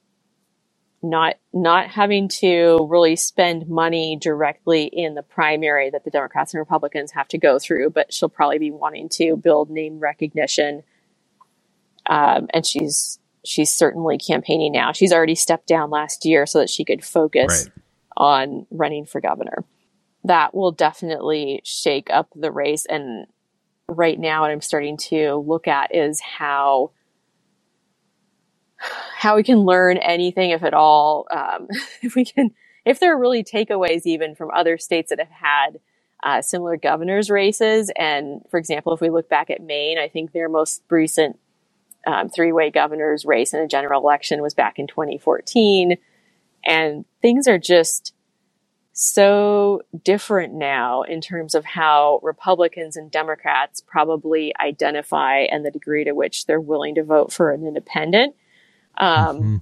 not 1.03 1.37
not 1.53 1.89
having 1.89 2.29
to 2.29 2.87
really 2.91 3.17
spend 3.17 3.69
money 3.69 4.17
directly 4.21 4.85
in 4.85 5.15
the 5.15 5.23
primary 5.23 5.91
that 5.91 6.05
the 6.05 6.11
Democrats 6.11 6.53
and 6.53 6.59
Republicans 6.59 7.13
have 7.13 7.29
to 7.29 7.39
go 7.39 7.59
through, 7.59 7.91
but 7.91 8.13
she'll 8.13 8.29
probably 8.29 8.59
be 8.59 8.71
wanting 8.71 9.09
to 9.09 9.37
build 9.37 9.71
name 9.71 10.01
recognition. 10.01 10.83
Um, 12.07 12.49
and 12.53 12.67
she's 12.67 13.19
she's 13.45 13.73
certainly 13.73 14.19
campaigning 14.19 14.73
now. 14.73 14.93
She's 14.93 15.13
already 15.13 15.37
stepped 15.37 15.69
down 15.69 15.91
last 15.91 16.25
year 16.25 16.47
so 16.47 16.59
that 16.59 16.71
she 16.71 16.85
could 16.85 17.05
focus 17.05 17.65
right. 17.67 17.85
on 18.17 18.67
running 18.71 19.07
for 19.07 19.21
governor. 19.21 19.65
That 20.25 20.55
will 20.55 20.73
definitely 20.73 21.61
shake 21.65 22.11
up 22.11 22.29
the 22.35 22.51
race. 22.51 22.87
And 22.87 23.27
right 23.89 24.19
now, 24.19 24.43
what 24.43 24.51
I'm 24.51 24.61
starting 24.61 24.97
to 24.97 25.37
look 25.37 25.69
at 25.69 25.95
is 25.95 26.21
how 26.21 26.91
how 28.79 29.37
we 29.37 29.43
can 29.43 29.61
learn 29.61 29.99
anything, 29.99 30.51
if 30.51 30.63
at 30.63 30.75
all, 30.75 31.27
um, 31.31 31.69
if 32.03 32.15
we 32.15 32.25
can, 32.25 32.51
if 32.85 33.01
there 33.01 33.15
are 33.15 33.19
really 33.19 33.45
takeaways 33.45 34.03
even 34.05 34.35
from 34.35 34.51
other 34.53 34.79
states 34.79 35.11
that 35.11 35.19
have 35.19 35.31
had 35.31 35.81
uh, 36.23 36.43
similar 36.43 36.77
governors 36.77 37.31
races. 37.31 37.91
And 37.97 38.43
for 38.51 38.59
example, 38.59 38.93
if 38.93 39.01
we 39.01 39.11
look 39.11 39.29
back 39.29 39.51
at 39.51 39.63
Maine, 39.63 39.99
I 39.99 40.09
think 40.09 40.33
their 40.33 40.49
most 40.49 40.83
recent 40.91 41.39
um, 42.07 42.29
three-way 42.29 42.71
governors 42.71 43.25
race 43.25 43.53
in 43.53 43.61
a 43.61 43.69
general 43.69 44.03
election 44.03 44.43
was 44.43 44.55
back 44.55 44.79
in 44.79 44.87
2014, 44.87 45.97
and 46.65 47.05
things 47.21 47.47
are 47.47 47.59
just 47.59 48.15
so 48.93 49.83
different 50.05 50.53
now 50.55 51.03
in 51.03 51.21
terms 51.21 51.55
of 51.55 51.65
how 51.65 52.19
Republicans 52.23 52.97
and 52.97 53.13
Democrats 53.13 53.81
probably 53.81 54.53
identify 54.61 55.41
and 55.41 55.65
the 55.65 55.71
degree 55.71 56.03
to 56.05 56.13
which 56.13 56.47
they're 56.47 56.61
willing 56.61 56.97
to 56.97 57.05
vote 57.05 57.33
for 57.33 57.53
an 57.53 57.65
independent. 57.65 58.35
Um, 58.97 59.37
mm-hmm. 59.37 59.57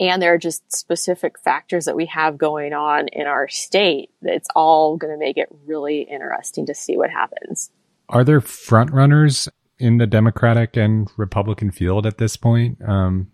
and 0.00 0.22
there 0.22 0.34
are 0.34 0.38
just 0.38 0.72
specific 0.72 1.38
factors 1.38 1.84
that 1.84 1.96
we 1.96 2.06
have 2.06 2.38
going 2.38 2.72
on 2.72 3.08
in 3.08 3.26
our 3.26 3.48
state 3.48 4.10
that's 4.22 4.48
all 4.56 4.96
going 4.96 5.12
to 5.12 5.18
make 5.18 5.36
it 5.36 5.48
really 5.66 6.02
interesting 6.02 6.66
to 6.66 6.74
see 6.74 6.96
what 6.96 7.10
happens. 7.10 7.70
Are 8.08 8.24
there 8.24 8.40
front 8.40 8.90
runners 8.92 9.48
in 9.78 9.98
the 9.98 10.06
Democratic 10.06 10.76
and 10.76 11.08
Republican 11.16 11.70
field 11.70 12.06
at 12.06 12.18
this 12.18 12.36
point? 12.36 12.78
Um, 12.86 13.30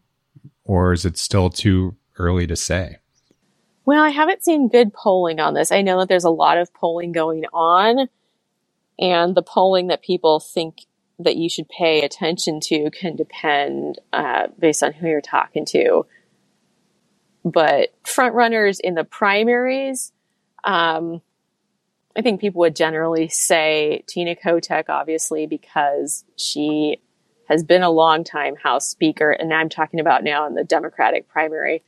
or 0.64 0.92
is 0.92 1.05
it 1.05 1.16
still 1.16 1.50
too 1.50 1.96
early 2.18 2.46
to 2.46 2.57
say? 2.57 2.98
Well, 3.85 4.05
I 4.05 4.11
haven't 4.11 4.44
seen 4.44 4.68
good 4.68 4.92
polling 4.92 5.40
on 5.40 5.55
this. 5.55 5.72
I 5.72 5.83
know 5.83 5.98
that 5.98 6.09
there's 6.09 6.24
a 6.24 6.31
lot 6.31 6.59
of 6.59 6.72
polling 6.74 7.12
going 7.12 7.44
on, 7.53 8.09
and 8.98 9.35
the 9.35 9.42
polling 9.42 9.88
that 9.88 10.03
people 10.03 10.38
think 10.38 10.87
that 11.24 11.37
you 11.37 11.48
should 11.48 11.68
pay 11.68 12.02
attention 12.02 12.61
to 12.61 12.90
can 12.90 13.16
depend 13.16 13.98
uh, 14.12 14.48
based 14.59 14.83
on 14.83 14.92
who 14.92 15.09
you're 15.09 15.20
talking 15.20 15.64
to. 15.66 16.06
But 17.44 17.94
front 18.04 18.35
runners 18.35 18.80
in 18.80 18.94
the 18.94 19.04
primaries, 19.04 20.12
um, 20.64 21.22
I 22.16 22.22
think 22.22 22.40
people 22.40 22.61
would 22.61 22.76
generally 22.76 23.28
say 23.28 24.04
Tina 24.09 24.35
Kotek, 24.35 24.85
obviously, 24.88 25.46
because 25.46 26.24
she 26.37 26.98
has 27.48 27.64
been 27.64 27.83
a 27.83 27.90
long 27.90 28.24
time 28.24 28.56
House 28.56 28.88
Speaker, 28.88 29.30
and 29.30 29.52
I'm 29.52 29.68
talking 29.68 30.00
about 30.00 30.22
now 30.22 30.46
in 30.46 30.54
the 30.54 30.64
Democratic 30.64 31.28
primary. 31.28 31.83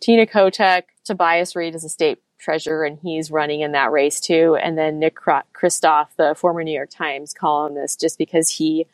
Tina 0.00 0.26
Kotek, 0.26 0.82
Tobias 1.04 1.54
Read 1.54 1.74
is 1.74 1.84
a 1.84 1.88
state 1.88 2.18
treasurer, 2.42 2.84
and 2.84 2.98
he's 3.02 3.30
running 3.30 3.60
in 3.60 3.72
that 3.72 3.92
race 3.92 4.20
too. 4.20 4.56
And 4.60 4.76
then 4.76 4.98
Nick 4.98 5.16
Kristof, 5.16 6.08
the 6.16 6.34
former 6.36 6.62
New 6.62 6.74
York 6.74 6.90
Times 6.90 7.32
columnist, 7.32 8.00
just 8.00 8.18
because 8.18 8.50
he 8.50 8.86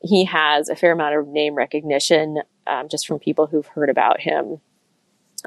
he 0.00 0.24
has 0.26 0.68
a 0.68 0.76
fair 0.76 0.92
amount 0.92 1.16
of 1.16 1.26
name 1.26 1.54
recognition 1.54 2.42
um, 2.66 2.88
just 2.88 3.06
from 3.06 3.18
people 3.18 3.46
who've 3.46 3.66
heard 3.66 3.88
about 3.88 4.20
him 4.20 4.60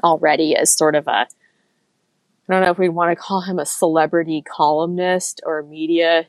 already 0.02 0.56
as 0.56 0.76
sort 0.76 0.94
of 0.94 1.06
a 1.06 1.26
I 2.48 2.54
don't 2.54 2.62
know 2.62 2.70
if 2.70 2.78
we 2.78 2.88
want 2.88 3.10
to 3.10 3.16
call 3.16 3.42
him 3.42 3.58
a 3.58 3.66
celebrity 3.66 4.42
columnist 4.42 5.42
or 5.44 5.62
media 5.62 6.26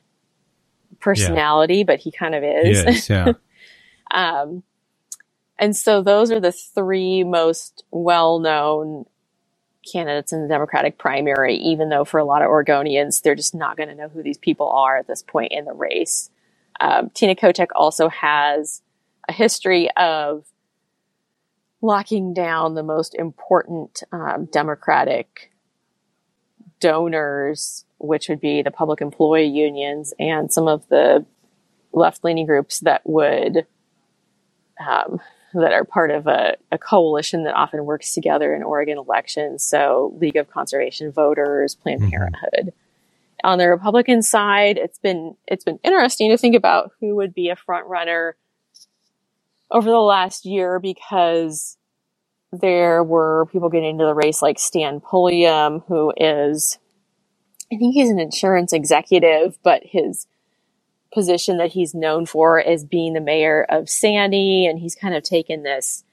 personality, 1.00 1.78
yeah. 1.78 1.84
but 1.84 2.00
he 2.00 2.12
kind 2.12 2.36
of 2.36 2.44
is. 2.44 2.86
Is 2.86 3.10
yeah. 3.10 3.34
um, 4.12 4.64
and 5.58 5.76
so 5.76 6.02
those 6.02 6.30
are 6.32 6.42
the 6.42 6.52
three 6.52 7.24
most 7.24 7.86
well 7.92 8.40
known 8.40 9.06
candidates 9.92 10.34
in 10.34 10.42
the 10.42 10.48
Democratic 10.48 10.98
primary, 10.98 11.56
even 11.58 11.90
though 11.90 12.06
for 12.06 12.20
a 12.20 12.26
lot 12.26 12.42
of 12.42 12.50
Oregonians, 12.50 13.22
they're 13.22 13.36
just 13.36 13.56
not 13.56 13.78
going 13.78 13.90
to 13.90 13.96
know 13.96 14.10
who 14.10 14.24
these 14.24 14.38
people 14.38 14.70
are 14.70 14.98
at 14.98 15.08
this 15.08 15.24
point 15.24 15.52
in 15.52 15.66
the 15.66 15.74
race. 15.74 16.30
Um, 16.80 17.10
Tina 17.12 17.36
Kotek 17.36 17.68
also 17.76 18.10
has 18.10 18.82
a 19.28 19.34
history 19.34 19.90
of 19.98 20.46
locking 21.82 22.34
down 22.34 22.76
the 22.76 22.84
most 22.84 23.16
important 23.16 24.04
um, 24.12 24.46
Democratic 24.52 25.52
donors, 26.80 27.86
which 28.00 28.30
would 28.30 28.40
be 28.42 28.62
the 28.62 28.72
public 28.72 29.02
employee 29.02 29.46
unions 29.48 30.14
and 30.20 30.52
some 30.52 30.68
of 30.68 30.88
the 30.90 31.26
left 31.94 32.24
leaning 32.24 32.46
groups 32.46 32.80
that 32.82 33.02
would 33.06 33.66
um, 34.80 35.20
that 35.54 35.74
are 35.74 35.84
part 35.84 36.12
of 36.12 36.28
a, 36.28 36.56
a, 36.72 36.78
coalition 36.78 37.44
that 37.44 37.56
often 37.56 37.86
works 37.86 38.14
together 38.14 38.54
in 38.54 38.64
Oregon 38.64 38.98
elections. 38.98 39.64
So 39.64 40.16
League 40.20 40.36
of 40.36 40.50
Conservation 40.50 41.12
Voters, 41.12 41.76
Planned 41.76 42.02
mm-hmm. 42.02 42.12
Parenthood. 42.12 42.74
On 43.44 43.58
the 43.58 43.70
Republican 43.70 44.22
side, 44.22 44.78
it's 44.78 45.00
been 45.00 45.36
it's 45.48 45.64
been 45.64 45.80
interesting 45.84 46.30
to 46.30 46.38
think 46.38 46.56
about 46.56 46.92
who 47.00 47.16
would 47.16 47.34
be 47.34 47.50
a 47.50 47.56
front 47.56 47.88
runner 47.88 48.36
over 49.72 49.90
the 49.90 49.98
last 49.98 50.46
year 50.46 50.80
because 50.80 51.78
there 52.52 53.04
were 53.04 53.48
people 53.52 53.70
getting 53.70 53.92
into 53.92 54.06
the 54.06 54.14
race 54.14 54.42
like 54.42 54.60
Stan 54.60 55.00
Pulliam, 55.00 55.82
who 55.82 56.12
is, 56.18 56.80
I 57.72 57.78
think 57.78 57.94
he's 57.94 58.10
an 58.10 58.20
insurance 58.20 58.74
executive, 58.74 59.58
but 59.64 59.84
his 59.86 60.26
position 61.14 61.58
that 61.58 61.72
he's 61.72 61.94
known 61.94 62.26
for 62.26 62.60
as 62.60 62.84
being 62.84 63.14
the 63.14 63.22
mayor 63.22 63.66
of 63.70 63.90
Sandy. 63.90 64.66
And 64.66 64.80
he's 64.80 64.96
kind 64.96 65.16
of 65.16 65.24
taken 65.24 65.64
this 65.64 66.04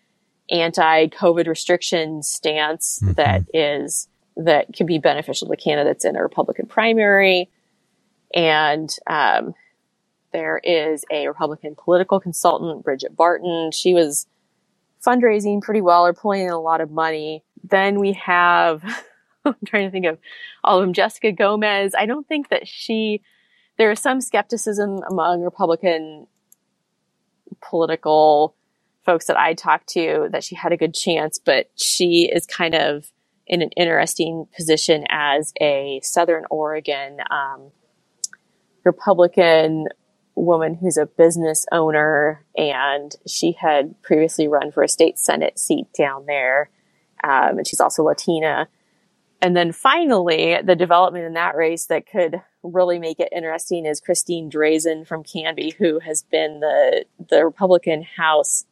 anti 0.51 1.09
COVID 1.09 1.47
restriction 1.47 2.23
stance 2.23 3.01
mm-hmm. 3.03 3.13
that 3.15 3.43
is, 3.53 4.09
that 4.37 4.73
can 4.75 4.87
be 4.87 4.99
beneficial 4.99 5.49
to 5.49 5.57
candidates 5.57 6.05
in 6.05 6.17
a 6.17 6.23
Republican 6.23 6.67
primary. 6.67 7.51
And, 8.35 8.95
um, 9.07 9.55
there 10.33 10.61
is 10.63 11.03
a 11.11 11.29
Republican 11.29 11.75
political 11.77 12.21
consultant, 12.21 12.85
Bridget 12.85 13.17
Barton. 13.17 13.71
She 13.73 13.95
was 13.95 14.27
fundraising 15.05 15.63
pretty 15.63 15.81
well 15.81 16.05
or 16.05 16.13
pulling 16.13 16.43
in 16.43 16.51
a 16.51 16.61
lot 16.61 16.83
of 16.83 16.91
money. 16.91 17.43
Then 17.65 18.01
we 18.01 18.13
have, 18.13 18.83
I'm 19.47 19.55
trying 19.65 19.87
to 19.87 19.91
think 19.91 20.05
of 20.05 20.19
all 20.63 20.79
of 20.79 20.85
them, 20.85 20.93
Jessica 20.93 21.33
Gomez. 21.33 21.95
I 21.97 22.05
don't 22.05 22.29
think 22.29 22.51
that 22.51 22.69
she, 22.69 23.23
there 23.79 23.91
is 23.91 24.01
some 24.01 24.21
skepticism 24.21 25.03
among 25.11 25.43
Republican 25.43 26.27
political 27.61 28.55
folks 29.05 29.27
that 29.27 29.39
I 29.39 29.55
talked 29.55 29.89
to 29.91 30.29
that 30.33 30.45
she 30.45 30.55
had 30.55 30.73
a 30.73 30.77
good 30.77 30.95
chance, 30.95 31.39
but 31.39 31.71
she 31.77 32.31
is 32.33 32.47
kind 32.47 32.75
of 32.75 33.11
in 33.47 33.63
an 33.63 33.71
interesting 33.77 34.47
position 34.57 35.05
as 35.09 35.53
a 35.61 36.01
Southern 36.03 36.45
Oregon 36.51 37.19
um, 37.31 37.71
Republican 38.85 39.87
woman 40.35 40.75
who's 40.75 40.97
a 40.97 41.07
business 41.07 41.65
owner 41.73 42.45
and 42.57 43.15
she 43.27 43.53
had 43.53 44.01
previously 44.03 44.49
run 44.49 44.71
for 44.71 44.83
a 44.83 44.89
state 44.89 45.19
senate 45.19 45.59
seat 45.59 45.87
down 45.97 46.27
there. 46.27 46.71
Um, 47.25 47.59
and 47.59 47.67
she's 47.67 47.81
also 47.81 48.03
Latina. 48.03 48.69
And 49.43 49.57
then 49.57 49.73
finally, 49.73 50.57
the 50.65 50.77
development 50.77 51.25
in 51.25 51.35
that 51.35 51.57
race 51.57 51.87
that 51.87 52.07
could 52.11 52.43
really 52.63 52.99
make 52.99 53.21
it 53.21 53.29
interesting 53.35 53.87
is 53.87 54.01
Christine 54.01 54.51
Drazan 54.51 55.07
from 55.07 55.23
Canby, 55.23 55.75
who 55.79 56.01
has 56.01 56.23
been 56.25 56.61
the, 56.61 57.05
the 57.31 57.45
Republican 57.45 58.03
House 58.03 58.67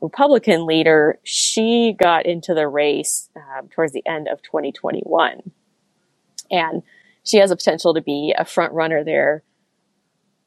Republican 0.00 0.66
leader. 0.66 1.18
She 1.24 1.96
got 1.98 2.26
into 2.26 2.54
the 2.54 2.68
race 2.68 3.30
um, 3.36 3.68
towards 3.68 3.92
the 3.92 4.06
end 4.06 4.28
of 4.28 4.42
2021. 4.42 5.50
And 6.50 6.82
she 7.24 7.38
has 7.38 7.50
a 7.50 7.56
potential 7.56 7.94
to 7.94 8.02
be 8.02 8.34
a 8.36 8.44
front 8.44 8.72
runner 8.72 9.04
there 9.04 9.42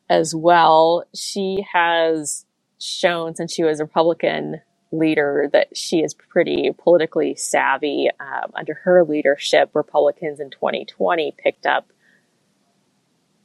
as 0.10 0.36
well. 0.36 1.06
She 1.16 1.66
has 1.74 2.46
shown 2.80 3.36
since 3.36 3.54
she 3.54 3.64
was 3.64 3.80
Republican 3.82 4.62
leader 4.92 5.50
that 5.54 5.76
she 5.78 6.00
is 6.00 6.14
pretty 6.14 6.72
politically 6.78 7.36
savvy. 7.36 8.10
Um, 8.20 8.52
under 8.56 8.74
her 8.84 9.04
leadership, 9.04 9.72
Republicans 9.74 10.40
in 10.40 10.50
2020 10.50 11.36
picked 11.38 11.66
up 11.66 11.92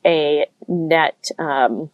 a 0.05 0.47
net 0.69 1.31
um, 1.39 1.91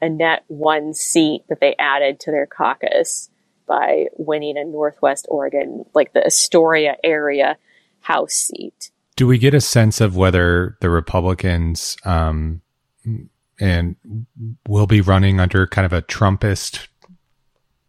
a 0.00 0.08
net 0.08 0.44
one 0.48 0.92
seat 0.94 1.44
that 1.48 1.60
they 1.60 1.74
added 1.78 2.20
to 2.20 2.30
their 2.30 2.46
caucus 2.46 3.30
by 3.66 4.06
winning 4.16 4.56
a 4.56 4.64
Northwest 4.64 5.26
Oregon, 5.28 5.84
like 5.94 6.12
the 6.12 6.24
Astoria 6.24 6.96
area 7.02 7.56
House 8.00 8.34
seat. 8.34 8.90
Do 9.16 9.26
we 9.26 9.38
get 9.38 9.54
a 9.54 9.60
sense 9.60 10.00
of 10.00 10.16
whether 10.16 10.76
the 10.80 10.90
Republicans 10.90 11.96
um, 12.04 12.60
and 13.58 13.96
will 14.68 14.86
be 14.86 15.00
running 15.00 15.40
under 15.40 15.66
kind 15.66 15.86
of 15.86 15.92
a 15.92 16.02
Trumpist 16.02 16.86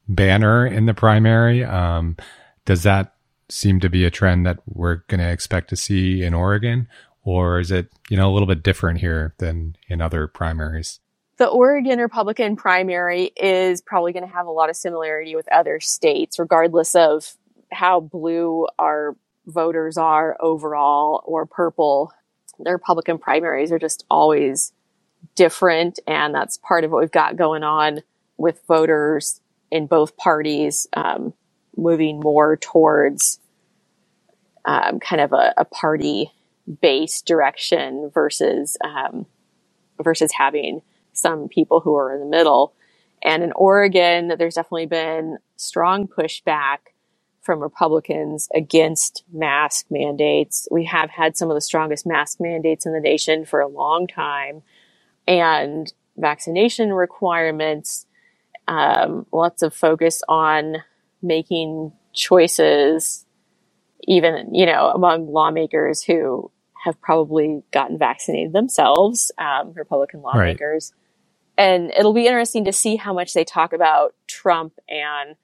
banner 0.08 0.66
in 0.66 0.86
the 0.86 0.94
primary. 0.94 1.64
Um, 1.64 2.18
does 2.66 2.84
that 2.84 3.16
seem 3.50 3.80
to 3.80 3.90
be 3.90 4.06
a 4.06 4.12
trend 4.12 4.46
that 4.46 4.60
we're 4.66 5.04
going 5.08 5.20
to 5.20 5.30
expect 5.30 5.70
to 5.70 5.76
see 5.76 6.24
in 6.24 6.34
Oregon? 6.34 6.88
Or 7.24 7.60
is 7.60 7.72
it, 7.72 7.90
you 8.10 8.18
know, 8.18 8.30
a 8.30 8.34
little 8.34 8.48
bit 8.48 8.64
different 8.64 9.00
here 9.00 9.34
than 9.38 9.76
in 9.90 10.02
other 10.02 10.28
primaries? 10.28 11.00
The 11.38 11.48
Oregon 11.48 12.00
Republican 12.00 12.56
primary 12.56 13.32
is 13.36 13.82
probably 13.82 14.12
going 14.12 14.26
to 14.26 14.34
have 14.34 14.48
a 14.48 14.52
lot 14.52 14.70
of 14.70 14.76
similarity 14.76 15.36
with 15.36 15.52
other 15.52 15.80
states, 15.80 16.40
regardless 16.40 16.96
of 16.96 17.36
how 17.72 18.00
blue 18.00 18.66
our 18.80 19.16
voters 19.46 19.98
are 19.98 20.36
overall 20.40 21.22
or 21.26 21.46
purple. 21.46 22.12
The 22.60 22.72
Republican 22.72 23.20
primaries 23.20 23.72
are 23.72 23.80
just 23.80 24.06
always 24.10 24.74
different. 25.36 26.00
And 26.08 26.34
that's 26.34 26.58
part 26.58 26.84
of 26.84 26.92
what 26.92 27.02
we've 27.02 27.12
got 27.12 27.36
going 27.36 27.64
on 27.64 28.02
with 28.38 28.62
voters 28.68 29.42
in 29.72 29.88
both 29.88 30.18
parties, 30.18 30.88
um, 30.94 31.34
moving 31.76 32.20
more 32.20 32.58
towards 32.58 33.40
um, 34.66 35.00
kind 35.00 35.22
of 35.22 35.34
a, 35.34 35.54
a 35.58 35.66
party 35.66 36.32
based 36.82 37.26
direction 37.26 38.12
versus 38.14 38.78
um, 38.84 39.26
versus 40.02 40.32
having 40.34 40.82
some 41.14 41.48
people 41.48 41.80
who 41.80 41.96
are 41.96 42.14
in 42.14 42.20
the 42.20 42.38
middle. 42.38 42.74
And 43.24 43.44
in 43.44 43.52
Oregon, 43.54 44.34
there's 44.38 44.56
definitely 44.56 44.86
been 44.86 45.38
strong 45.56 46.08
pushback 46.08 46.78
from 47.42 47.62
Republicans 47.62 48.50
against 48.54 49.24
mask 49.34 49.86
mandates. 49.90 50.68
We 50.70 50.84
have 50.86 51.10
had 51.10 51.38
some 51.38 51.50
of 51.50 51.56
the 51.56 51.62
strongest 51.62 52.06
mask 52.06 52.40
mandates 52.40 52.86
in 52.86 52.94
the 52.94 53.00
nation 53.00 53.46
for 53.46 53.62
a 53.62 53.68
long 53.68 54.06
time 54.06 54.64
and 55.28 55.92
vaccination 56.18 56.94
requirements, 56.94 58.06
um, 58.68 59.26
lots 59.32 59.62
of 59.62 59.74
focus 59.74 60.22
on 60.28 60.78
making 61.22 61.92
choices, 62.14 63.26
even, 64.04 64.54
you 64.54 64.66
know, 64.66 64.90
among 64.90 65.32
lawmakers 65.32 66.04
who 66.04 66.52
have 66.84 67.00
probably 67.02 67.64
gotten 67.72 67.98
vaccinated 67.98 68.54
themselves, 68.54 69.32
um, 69.38 69.74
Republican 69.74 70.22
lawmakers. 70.22 70.94
Right. 71.58 71.66
And 71.66 71.92
it'll 71.92 72.14
be 72.14 72.28
interesting 72.28 72.66
to 72.66 72.74
see 72.74 72.98
how 72.98 73.14
much 73.14 73.34
they 73.34 73.44
talk 73.44 73.74
about 73.74 74.14
Trump 74.28 74.74
and 74.88 75.36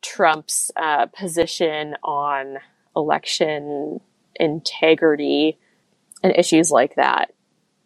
Trump's 0.00 0.70
uh, 0.76 1.06
position 1.06 1.96
on 2.04 2.58
election 2.94 4.00
integrity 4.36 5.58
and 6.22 6.32
issues 6.36 6.70
like 6.70 6.96
that. 6.96 7.32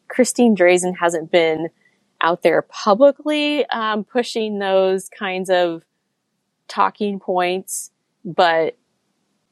Christine 0.08 0.56
Drazan 0.56 0.96
hasn't 0.98 1.30
been 1.30 1.68
out 2.20 2.42
there 2.42 2.62
publicly 2.62 3.66
um, 3.66 4.04
pushing 4.04 4.58
those 4.58 5.08
kinds 5.08 5.50
of 5.50 5.82
talking 6.68 7.20
points, 7.20 7.90
but 8.24 8.76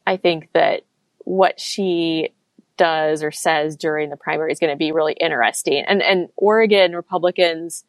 I 0.06 0.16
think 0.16 0.50
that 0.52 0.82
what 1.18 1.60
she 1.60 2.30
does 2.76 3.22
or 3.22 3.32
says 3.32 3.76
during 3.76 4.10
the 4.10 4.16
primary 4.16 4.52
is 4.52 4.58
going 4.58 4.72
to 4.72 4.76
be 4.76 4.92
really 4.92 5.14
interesting. 5.14 5.84
And 5.86 6.02
and 6.02 6.28
Oregon 6.36 6.94
Republicans 6.94 7.84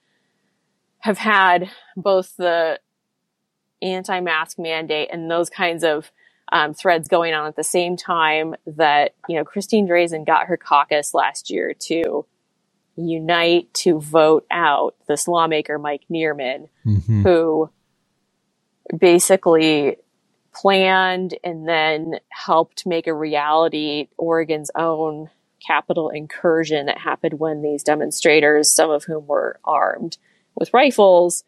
have 1.00 1.18
had 1.18 1.70
both 1.96 2.36
the 2.38 2.80
anti-mask 3.82 4.58
mandate 4.58 5.10
and 5.12 5.30
those 5.30 5.50
kinds 5.50 5.84
of 5.84 6.12
um, 6.52 6.74
threads 6.74 7.08
going 7.08 7.34
on 7.34 7.48
at 7.48 7.56
the 7.56 7.64
same 7.64 7.98
time 7.98 8.56
that 8.66 9.14
you 9.28 9.36
know 9.36 9.44
Christine 9.44 9.88
Drazan 9.88 10.26
got 10.26 10.48
her 10.48 10.58
caucus 10.58 11.14
last 11.14 11.50
year 11.50 11.74
to 11.82 12.26
unite 12.98 13.74
to 13.74 14.00
vote 14.00 14.46
out 14.52 14.96
this 15.08 15.28
lawmaker 15.28 15.78
Mike 15.78 16.04
Nearman, 16.12 16.70
mm-hmm. 16.86 17.24
who 17.24 17.70
basically 18.98 19.98
planned 20.54 21.38
and 21.44 21.68
then 21.68 22.20
helped 22.30 22.86
make 22.86 23.08
a 23.08 23.14
reality 23.14 24.08
Oregon's 24.18 24.72
own 24.76 25.30
Capitol 25.66 26.10
incursion 26.10 26.86
that 26.86 26.98
happened 26.98 27.40
when 27.40 27.62
these 27.62 27.84
demonstrators, 27.84 28.72
some 28.72 28.90
of 28.90 29.04
whom 29.04 29.28
were 29.28 29.60
armed 29.64 30.18
with 30.56 30.74
rifles, 30.74 31.44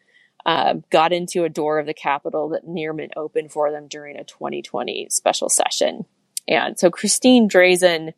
uh, 0.46 0.74
got 0.90 1.12
into 1.12 1.44
a 1.44 1.48
door 1.48 1.78
of 1.78 1.86
the 1.86 1.94
Capitol 1.94 2.48
that 2.50 2.66
Nearman 2.66 3.10
opened 3.16 3.52
for 3.52 3.70
them 3.70 3.88
during 3.88 4.16
a 4.16 4.24
2020 4.24 5.08
special 5.10 5.48
session. 5.48 6.06
And 6.48 6.78
so 6.78 6.90
Christine 6.90 7.48
Drazan 7.48 8.14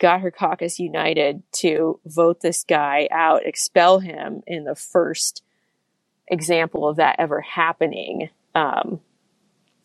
got 0.00 0.22
her 0.22 0.32
caucus 0.32 0.80
united 0.80 1.42
to 1.52 2.00
vote 2.04 2.40
this 2.40 2.64
guy 2.64 3.08
out, 3.12 3.46
expel 3.46 4.00
him 4.00 4.42
in 4.46 4.64
the 4.64 4.74
first 4.74 5.44
example 6.26 6.88
of 6.88 6.96
that 6.96 7.16
ever 7.18 7.40
happening. 7.40 8.30
Um, 8.54 9.00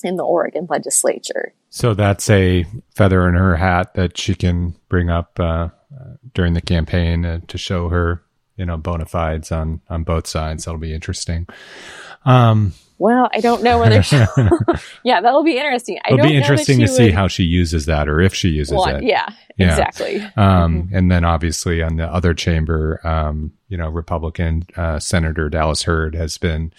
in 0.04 0.18
the 0.18 0.24
Oregon 0.24 0.68
legislature. 0.70 1.54
So 1.70 1.94
that's 1.94 2.30
a 2.30 2.66
feather 2.94 3.28
in 3.28 3.34
her 3.34 3.56
hat 3.56 3.96
that 3.96 4.18
she 4.18 4.36
can 4.36 4.76
bring 4.88 5.10
up 5.10 5.40
uh, 5.40 5.70
during 6.34 6.54
the 6.54 6.62
campaign 6.62 7.26
uh, 7.26 7.40
to 7.48 7.58
show 7.58 7.90
her, 7.90 8.24
you 8.56 8.66
know, 8.66 8.78
bona 8.78 9.06
fides 9.06 9.52
on 9.52 9.82
on 9.90 10.04
both 10.04 10.28
sides. 10.28 10.66
That'll 10.66 10.80
be 10.80 10.94
interesting. 10.94 11.48
Um, 12.24 12.74
well, 12.98 13.30
I 13.34 13.40
don't 13.42 13.64
know 13.64 13.80
whether. 13.80 14.02
she'll. 14.02 14.26
yeah, 15.04 15.22
that'll 15.22 15.44
be 15.44 15.58
interesting. 15.58 16.00
I 16.06 16.14
It'll 16.14 16.28
be 16.28 16.36
interesting 16.36 16.80
to 16.80 16.88
see 16.88 17.12
how 17.12 17.28
she 17.28 17.44
uses 17.44 17.86
that, 17.88 18.08
or 18.08 18.22
if 18.22 18.34
she 18.34 18.50
uses 18.50 18.74
well, 18.74 18.88
it. 18.88 19.04
Yeah, 19.04 19.28
yeah. 19.58 19.70
exactly. 19.70 20.22
Um, 20.38 20.84
mm-hmm. 20.84 20.96
And 20.96 21.12
then 21.12 21.26
obviously 21.26 21.82
on 21.82 21.98
the 21.98 22.06
other 22.06 22.34
chamber, 22.34 23.06
um, 23.06 23.52
you 23.68 23.78
know, 23.78 23.90
Republican 23.90 24.64
uh, 24.78 25.00
Senator 25.00 25.50
Dallas 25.50 25.84
Heard 25.84 26.16
has 26.16 26.38
been 26.38 26.72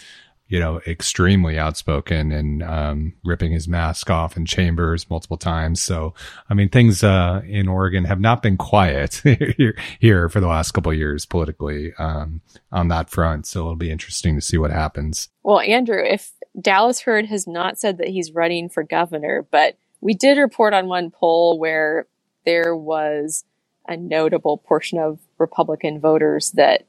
you 0.49 0.61
know, 0.61 0.81
extremely 0.87 1.59
outspoken 1.59 2.31
and 2.31 2.63
um, 2.63 3.15
ripping 3.25 3.53
his 3.53 3.67
mask 3.67 4.11
off 4.11 4.37
in 4.37 4.47
chambers 4.47 5.11
multiple 5.11 5.37
times. 5.37 5.83
So, 5.83 6.15
I 6.49 6.55
mean, 6.55 6.69
things 6.69 7.03
uh, 7.03 7.43
in 7.47 7.67
Oregon 7.69 8.05
have 8.05 8.21
not 8.21 8.43
been 8.43 8.57
quiet 8.57 9.23
here, 10.01 10.29
for 10.29 10.41
the 10.41 10.47
last 10.47 10.73
couple 10.73 10.93
years 10.95 11.27
politically 11.27 11.93
um, 11.99 12.41
on 12.71 12.89
that 12.89 13.11
front. 13.11 13.47
So 13.47 13.61
it'll 13.61 13.77
be 13.77 13.91
interesting 13.91 14.37
to 14.37 14.41
see 14.41 14.57
what 14.57 14.71
happens. 14.71 15.29
Well, 15.43 15.61
Andrew, 15.61 16.03
if 16.03 16.33
Dallas 16.61 17.01
Heard 17.01 17.27
has 17.27 17.47
not 17.47 17.79
said 17.79 17.99
that 17.99 18.09
he's 18.09 18.33
running 18.33 18.69
for 18.69 18.83
governor, 18.83 19.47
but 19.51 19.77
we 20.01 20.15
did 20.15 20.39
report 20.39 20.75
on 20.75 20.87
one 20.87 21.11
poll 21.11 21.59
where 21.59 22.07
there 22.45 22.77
was 22.77 23.45
a 23.89 23.97
notable 23.97 24.59
portion 24.59 24.99
of 24.99 25.19
Republican 25.39 26.01
voters 26.01 26.53
that 26.53 26.87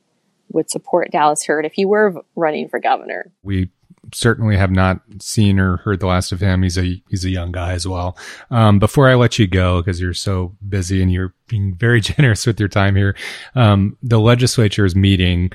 would 0.50 0.70
support 0.70 1.12
Dallas 1.12 1.46
Heard 1.46 1.66
if 1.66 1.74
he 1.74 1.86
were 1.86 2.22
running 2.36 2.70
for 2.70 2.80
governor. 2.80 3.32
We 3.44 3.70
certainly 4.14 4.56
have 4.58 4.72
not 4.72 5.02
seen 5.20 5.60
or 5.60 5.78
heard 5.78 6.00
the 6.00 6.08
last 6.08 6.32
of 6.32 6.40
him. 6.40 6.64
He's 6.64 6.78
a 6.78 7.02
he's 7.10 7.26
a 7.26 7.30
young 7.30 7.52
guy 7.52 7.74
as 7.74 7.88
well. 7.88 8.18
Um, 8.50 8.80
before 8.80 9.10
I 9.10 9.16
let 9.16 9.40
you 9.40 9.48
go, 9.48 9.82
because 9.82 10.00
you're 10.00 10.14
so 10.14 10.56
busy 10.68 11.02
and 11.02 11.12
you're 11.12 11.34
being 11.48 11.74
very 11.76 12.02
generous 12.02 12.46
with 12.46 12.60
your 12.60 12.70
time 12.70 12.96
here, 12.96 13.16
um, 13.56 13.98
the 14.02 14.20
legislature 14.20 14.86
is 14.86 14.96
meeting 14.96 15.52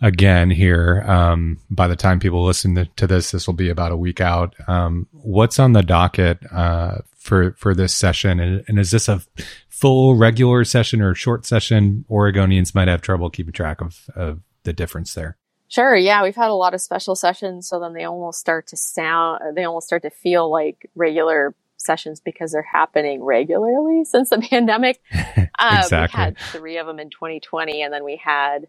again 0.00 0.50
here. 0.50 1.02
Um, 1.06 1.58
by 1.70 1.88
the 1.88 1.96
time 1.96 2.20
people 2.20 2.44
listen 2.44 2.88
to, 2.96 3.06
this, 3.06 3.30
this 3.30 3.46
will 3.46 3.54
be 3.54 3.70
about 3.70 3.92
a 3.92 3.96
week 3.96 4.20
out. 4.20 4.54
Um, 4.68 5.06
what's 5.12 5.58
on 5.58 5.72
the 5.72 5.82
docket 5.82 6.40
uh, 6.52 6.98
for 7.24 7.52
for 7.52 7.74
this 7.74 7.94
session, 7.94 8.38
and, 8.38 8.64
and 8.68 8.78
is 8.78 8.90
this 8.90 9.08
a 9.08 9.22
full 9.68 10.14
regular 10.14 10.62
session 10.64 11.00
or 11.00 11.14
short 11.14 11.46
session, 11.46 12.04
Oregonians 12.10 12.74
might 12.74 12.86
have 12.86 13.00
trouble 13.00 13.30
keeping 13.30 13.52
track 13.52 13.80
of, 13.80 14.08
of 14.14 14.40
the 14.62 14.72
difference 14.72 15.14
there. 15.14 15.36
Sure. 15.68 15.96
Yeah. 15.96 16.22
We've 16.22 16.36
had 16.36 16.50
a 16.50 16.54
lot 16.54 16.74
of 16.74 16.80
special 16.80 17.16
sessions. 17.16 17.68
So 17.68 17.80
then 17.80 17.94
they 17.94 18.04
almost 18.04 18.38
start 18.38 18.68
to 18.68 18.76
sound, 18.76 19.56
they 19.56 19.64
almost 19.64 19.86
start 19.86 20.02
to 20.02 20.10
feel 20.10 20.50
like 20.50 20.88
regular 20.94 21.54
sessions 21.76 22.20
because 22.20 22.52
they're 22.52 22.62
happening 22.62 23.22
regularly 23.22 24.04
since 24.04 24.30
the 24.30 24.38
pandemic. 24.50 25.00
Uh, 25.56 25.82
exactly. 25.82 26.18
we 26.18 26.24
had 26.24 26.38
three 26.38 26.78
of 26.78 26.86
them 26.86 26.98
in 26.98 27.10
2020 27.10 27.80
and 27.80 27.94
then 27.94 28.02
we 28.02 28.20
had, 28.22 28.66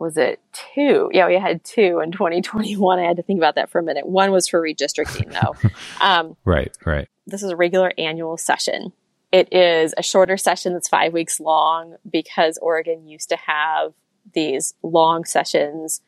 was 0.00 0.16
it 0.16 0.40
two? 0.74 1.10
Yeah, 1.12 1.28
we 1.28 1.34
had 1.34 1.62
two 1.62 2.00
in 2.02 2.10
2021. 2.10 2.98
I 2.98 3.02
had 3.02 3.18
to 3.18 3.22
think 3.22 3.38
about 3.38 3.54
that 3.56 3.70
for 3.70 3.78
a 3.78 3.82
minute. 3.82 4.08
One 4.08 4.32
was 4.32 4.48
for 4.48 4.60
redistricting 4.60 5.32
though. 5.32 5.54
Um, 6.00 6.36
right, 6.46 6.74
right. 6.86 7.08
This 7.26 7.42
is 7.42 7.50
a 7.50 7.56
regular 7.56 7.92
annual 7.98 8.38
session. 8.38 8.92
It 9.30 9.52
is 9.52 9.92
a 9.98 10.02
shorter 10.02 10.38
session 10.38 10.72
that's 10.72 10.88
five 10.88 11.12
weeks 11.12 11.38
long 11.38 11.96
because 12.10 12.58
Oregon 12.62 13.06
used 13.06 13.28
to 13.28 13.36
have 13.36 13.92
these 14.32 14.72
long 14.82 15.24
sessions 15.24 16.00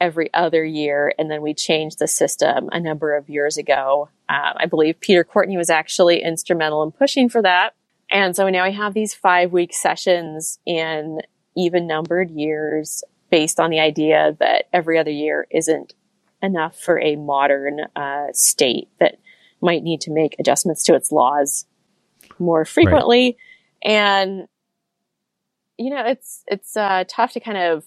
every 0.00 0.32
other 0.32 0.64
year. 0.64 1.12
And 1.18 1.28
then 1.30 1.42
we 1.42 1.52
changed 1.52 1.98
the 1.98 2.06
system 2.06 2.68
a 2.70 2.78
number 2.78 3.16
of 3.16 3.28
years 3.28 3.56
ago. 3.56 4.08
Um, 4.28 4.52
I 4.56 4.66
believe 4.66 5.00
Peter 5.00 5.24
Courtney 5.24 5.56
was 5.56 5.68
actually 5.68 6.22
instrumental 6.22 6.84
in 6.84 6.92
pushing 6.92 7.28
for 7.28 7.42
that. 7.42 7.74
And 8.10 8.36
so 8.36 8.48
now 8.48 8.64
we 8.64 8.72
have 8.72 8.94
these 8.94 9.14
five 9.14 9.52
week 9.52 9.74
sessions 9.74 10.60
in 10.64 11.20
even 11.56 11.86
numbered 11.86 12.30
years 12.30 13.02
based 13.30 13.60
on 13.60 13.70
the 13.70 13.80
idea 13.80 14.36
that 14.40 14.64
every 14.72 14.98
other 14.98 15.10
year 15.10 15.46
isn't 15.50 15.94
enough 16.42 16.78
for 16.78 16.98
a 17.00 17.16
modern 17.16 17.80
uh, 17.96 18.26
state 18.32 18.88
that 18.98 19.18
might 19.60 19.82
need 19.82 20.00
to 20.02 20.10
make 20.10 20.36
adjustments 20.38 20.82
to 20.84 20.94
its 20.94 21.12
laws 21.12 21.66
more 22.38 22.64
frequently. 22.64 23.36
Right. 23.84 23.92
And, 23.92 24.48
you 25.78 25.90
know, 25.90 26.04
it's, 26.06 26.42
it's, 26.46 26.76
uh, 26.76 27.04
tough 27.08 27.32
to 27.32 27.40
kind 27.40 27.58
of 27.58 27.84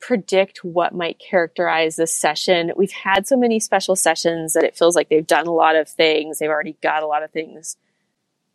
predict 0.00 0.64
what 0.64 0.94
might 0.94 1.18
characterize 1.18 1.96
this 1.96 2.14
session. 2.14 2.72
We've 2.76 2.92
had 2.92 3.26
so 3.26 3.36
many 3.36 3.60
special 3.60 3.96
sessions 3.96 4.52
that 4.52 4.64
it 4.64 4.76
feels 4.76 4.94
like 4.94 5.08
they've 5.08 5.26
done 5.26 5.46
a 5.46 5.52
lot 5.52 5.76
of 5.76 5.88
things. 5.88 6.38
They've 6.38 6.48
already 6.48 6.76
got 6.82 7.02
a 7.02 7.06
lot 7.06 7.22
of 7.22 7.30
things 7.30 7.76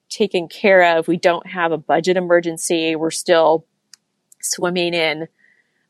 taken 0.10 0.48
care 0.48 0.98
of. 0.98 1.08
We 1.08 1.18
don't 1.18 1.48
have 1.48 1.72
a 1.72 1.78
budget 1.78 2.18
emergency. 2.18 2.96
We're 2.96 3.12
still 3.12 3.66
swimming 4.42 4.94
in 4.94 5.28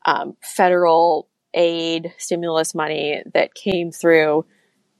um, 0.04 0.36
federal 0.42 1.28
aid 1.54 2.12
stimulus 2.18 2.74
money 2.74 3.22
that 3.32 3.54
came 3.54 3.90
through 3.90 4.44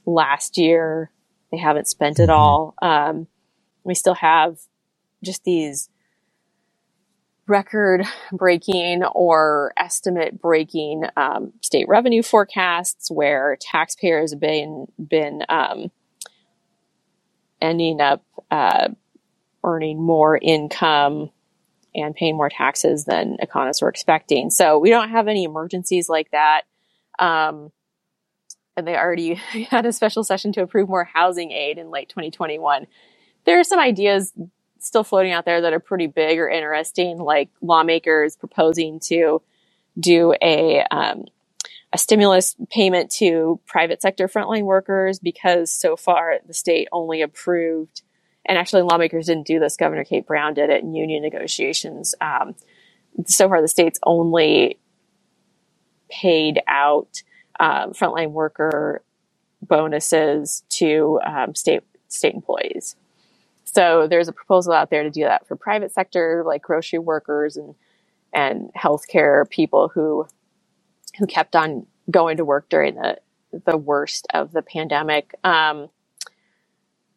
last 0.06 0.56
year. 0.58 1.10
They 1.50 1.58
haven't 1.58 1.88
spent 1.88 2.18
it 2.18 2.28
mm-hmm. 2.28 2.32
all. 2.32 2.74
Um, 2.80 3.26
we 3.84 3.94
still 3.94 4.14
have 4.14 4.58
just 5.22 5.44
these 5.44 5.88
record 7.46 8.04
breaking 8.32 9.04
or 9.04 9.72
estimate 9.76 10.40
breaking 10.40 11.04
um, 11.16 11.52
state 11.60 11.86
revenue 11.88 12.22
forecasts 12.22 13.10
where 13.10 13.58
taxpayers 13.60 14.32
have 14.32 14.40
been 14.40 14.86
been 14.98 15.42
um, 15.48 15.90
ending 17.60 18.00
up 18.00 18.24
uh, 18.50 18.88
earning 19.62 20.00
more 20.00 20.38
income 20.40 21.30
and 21.94 22.14
paying 22.14 22.36
more 22.36 22.48
taxes 22.48 23.04
than 23.04 23.36
economists 23.40 23.82
were 23.82 23.88
expecting. 23.88 24.50
So 24.50 24.78
we 24.78 24.90
don't 24.90 25.10
have 25.10 25.28
any 25.28 25.44
emergencies 25.44 26.08
like 26.08 26.30
that. 26.32 26.62
Um, 27.18 27.70
and 28.76 28.86
they 28.86 28.96
already 28.96 29.34
had 29.70 29.86
a 29.86 29.92
special 29.92 30.24
session 30.24 30.52
to 30.52 30.62
approve 30.62 30.88
more 30.88 31.04
housing 31.04 31.52
aid 31.52 31.78
in 31.78 31.90
late 31.90 32.08
2021 32.08 32.86
there 33.44 33.60
are 33.60 33.64
some 33.64 33.78
ideas 33.78 34.32
still 34.78 35.04
floating 35.04 35.32
out 35.32 35.44
there 35.44 35.60
that 35.62 35.72
are 35.72 35.80
pretty 35.80 36.06
big 36.06 36.38
or 36.38 36.48
interesting, 36.48 37.18
like 37.18 37.50
lawmakers 37.62 38.36
proposing 38.36 39.00
to 39.00 39.42
do 39.98 40.34
a 40.42 40.84
um, 40.90 41.24
a 41.92 41.98
stimulus 41.98 42.56
payment 42.70 43.10
to 43.10 43.60
private 43.66 44.02
sector 44.02 44.26
frontline 44.26 44.64
workers 44.64 45.20
because 45.20 45.72
so 45.72 45.96
far 45.96 46.38
the 46.46 46.54
state 46.54 46.88
only 46.90 47.22
approved, 47.22 48.02
and 48.46 48.58
actually 48.58 48.82
lawmakers 48.82 49.26
didn't 49.26 49.46
do 49.46 49.58
this. 49.58 49.76
Governor 49.76 50.04
Kate 50.04 50.26
Brown 50.26 50.54
did 50.54 50.70
it 50.70 50.82
in 50.82 50.94
union 50.94 51.22
negotiations. 51.22 52.14
Um, 52.20 52.54
so 53.26 53.48
far, 53.48 53.62
the 53.62 53.68
state's 53.68 53.98
only 54.04 54.78
paid 56.10 56.60
out 56.66 57.22
um, 57.60 57.92
frontline 57.92 58.30
worker 58.32 59.02
bonuses 59.62 60.64
to 60.68 61.20
um, 61.24 61.54
state 61.54 61.82
state 62.08 62.34
employees. 62.34 62.96
So 63.64 64.06
there's 64.08 64.28
a 64.28 64.32
proposal 64.32 64.72
out 64.72 64.90
there 64.90 65.02
to 65.02 65.10
do 65.10 65.22
that 65.22 65.48
for 65.48 65.56
private 65.56 65.92
sector, 65.92 66.42
like 66.46 66.62
grocery 66.62 66.98
workers 66.98 67.56
and 67.56 67.74
and 68.32 68.70
healthcare 68.76 69.48
people 69.48 69.88
who 69.88 70.26
who 71.18 71.26
kept 71.26 71.56
on 71.56 71.86
going 72.10 72.36
to 72.36 72.44
work 72.44 72.68
during 72.68 72.96
the 72.96 73.18
the 73.66 73.76
worst 73.76 74.26
of 74.34 74.52
the 74.52 74.62
pandemic. 74.62 75.34
Um, 75.44 75.88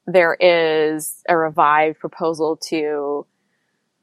there 0.08 0.36
is 0.40 1.22
a 1.28 1.38
revived 1.38 2.00
proposal 2.00 2.56
to 2.70 3.28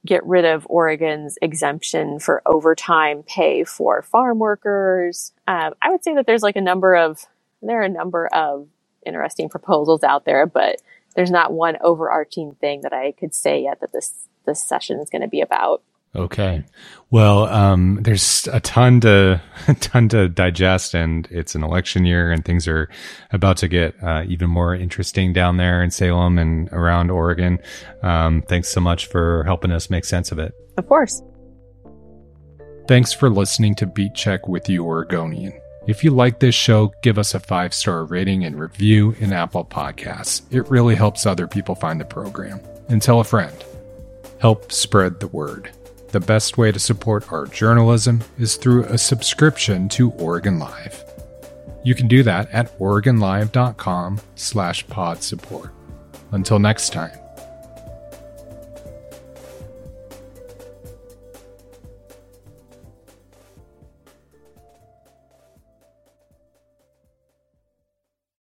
get 0.06 0.24
rid 0.26 0.44
of 0.44 0.66
Oregon's 0.68 1.38
exemption 1.40 2.18
for 2.18 2.42
overtime 2.44 3.22
pay 3.22 3.64
for 3.64 4.02
farm 4.02 4.38
workers. 4.38 5.32
Um, 5.48 5.72
I 5.80 5.90
would 5.90 6.04
say 6.04 6.14
that 6.14 6.26
there's 6.26 6.42
like 6.42 6.56
a 6.56 6.60
number 6.60 6.94
of 6.94 7.26
there 7.62 7.80
are 7.80 7.84
a 7.84 7.88
number 7.88 8.26
of 8.26 8.68
interesting 9.06 9.48
proposals 9.48 10.04
out 10.04 10.26
there, 10.26 10.46
but 10.46 10.82
there's 11.16 11.30
not 11.30 11.52
one 11.52 11.78
overarching 11.80 12.54
thing 12.60 12.82
that 12.82 12.92
I 12.92 13.12
could 13.12 13.34
say 13.34 13.62
yet 13.62 13.80
that 13.80 13.92
this 13.92 14.28
this 14.44 14.62
session 14.62 15.00
is 15.00 15.08
going 15.08 15.22
to 15.22 15.28
be 15.28 15.40
about. 15.40 15.82
Okay. 16.16 16.64
Well, 17.10 17.46
um, 17.46 17.98
there's 18.02 18.48
a 18.52 18.60
ton 18.60 19.00
to, 19.00 19.40
a 19.68 19.74
ton 19.74 20.08
to 20.10 20.28
digest 20.28 20.94
and 20.94 21.26
it's 21.30 21.54
an 21.54 21.64
election 21.64 22.04
year 22.04 22.30
and 22.30 22.44
things 22.44 22.68
are 22.68 22.88
about 23.32 23.56
to 23.58 23.68
get, 23.68 23.94
uh, 24.02 24.24
even 24.26 24.48
more 24.48 24.74
interesting 24.74 25.32
down 25.32 25.56
there 25.56 25.82
in 25.82 25.90
Salem 25.90 26.38
and 26.38 26.68
around 26.72 27.10
Oregon. 27.10 27.58
Um, 28.02 28.42
thanks 28.42 28.68
so 28.68 28.80
much 28.80 29.06
for 29.06 29.42
helping 29.44 29.72
us 29.72 29.90
make 29.90 30.04
sense 30.04 30.30
of 30.30 30.38
it. 30.38 30.54
Of 30.76 30.86
course. 30.88 31.22
Thanks 32.86 33.12
for 33.12 33.30
listening 33.30 33.74
to 33.76 33.86
Beat 33.86 34.14
Check 34.14 34.46
with 34.46 34.68
you, 34.68 34.84
Oregonian. 34.84 35.58
If 35.86 36.02
you 36.02 36.10
like 36.10 36.40
this 36.40 36.54
show, 36.54 36.92
give 37.02 37.18
us 37.18 37.34
a 37.34 37.40
five 37.40 37.74
star 37.74 38.04
rating 38.04 38.44
and 38.44 38.58
review 38.58 39.14
in 39.20 39.32
Apple 39.32 39.64
Podcasts. 39.64 40.42
It 40.50 40.68
really 40.70 40.94
helps 40.94 41.26
other 41.26 41.46
people 41.46 41.74
find 41.74 42.00
the 42.00 42.04
program. 42.04 42.60
And 42.88 43.00
tell 43.00 43.20
a 43.20 43.24
friend. 43.24 43.54
Help 44.38 44.70
spread 44.70 45.20
the 45.20 45.28
word. 45.28 45.70
The 46.14 46.20
best 46.20 46.56
way 46.56 46.70
to 46.70 46.78
support 46.78 47.32
our 47.32 47.44
journalism 47.46 48.22
is 48.38 48.54
through 48.54 48.84
a 48.84 48.96
subscription 48.96 49.88
to 49.88 50.12
Oregon 50.12 50.60
Live. 50.60 51.02
You 51.82 51.96
can 51.96 52.06
do 52.06 52.22
that 52.22 52.48
at 52.52 52.78
oregonlive.com 52.78 54.20
slash 54.36 54.86
pod 54.86 55.24
support. 55.24 55.70
Until 56.30 56.60
next 56.60 56.92
time. 56.92 57.23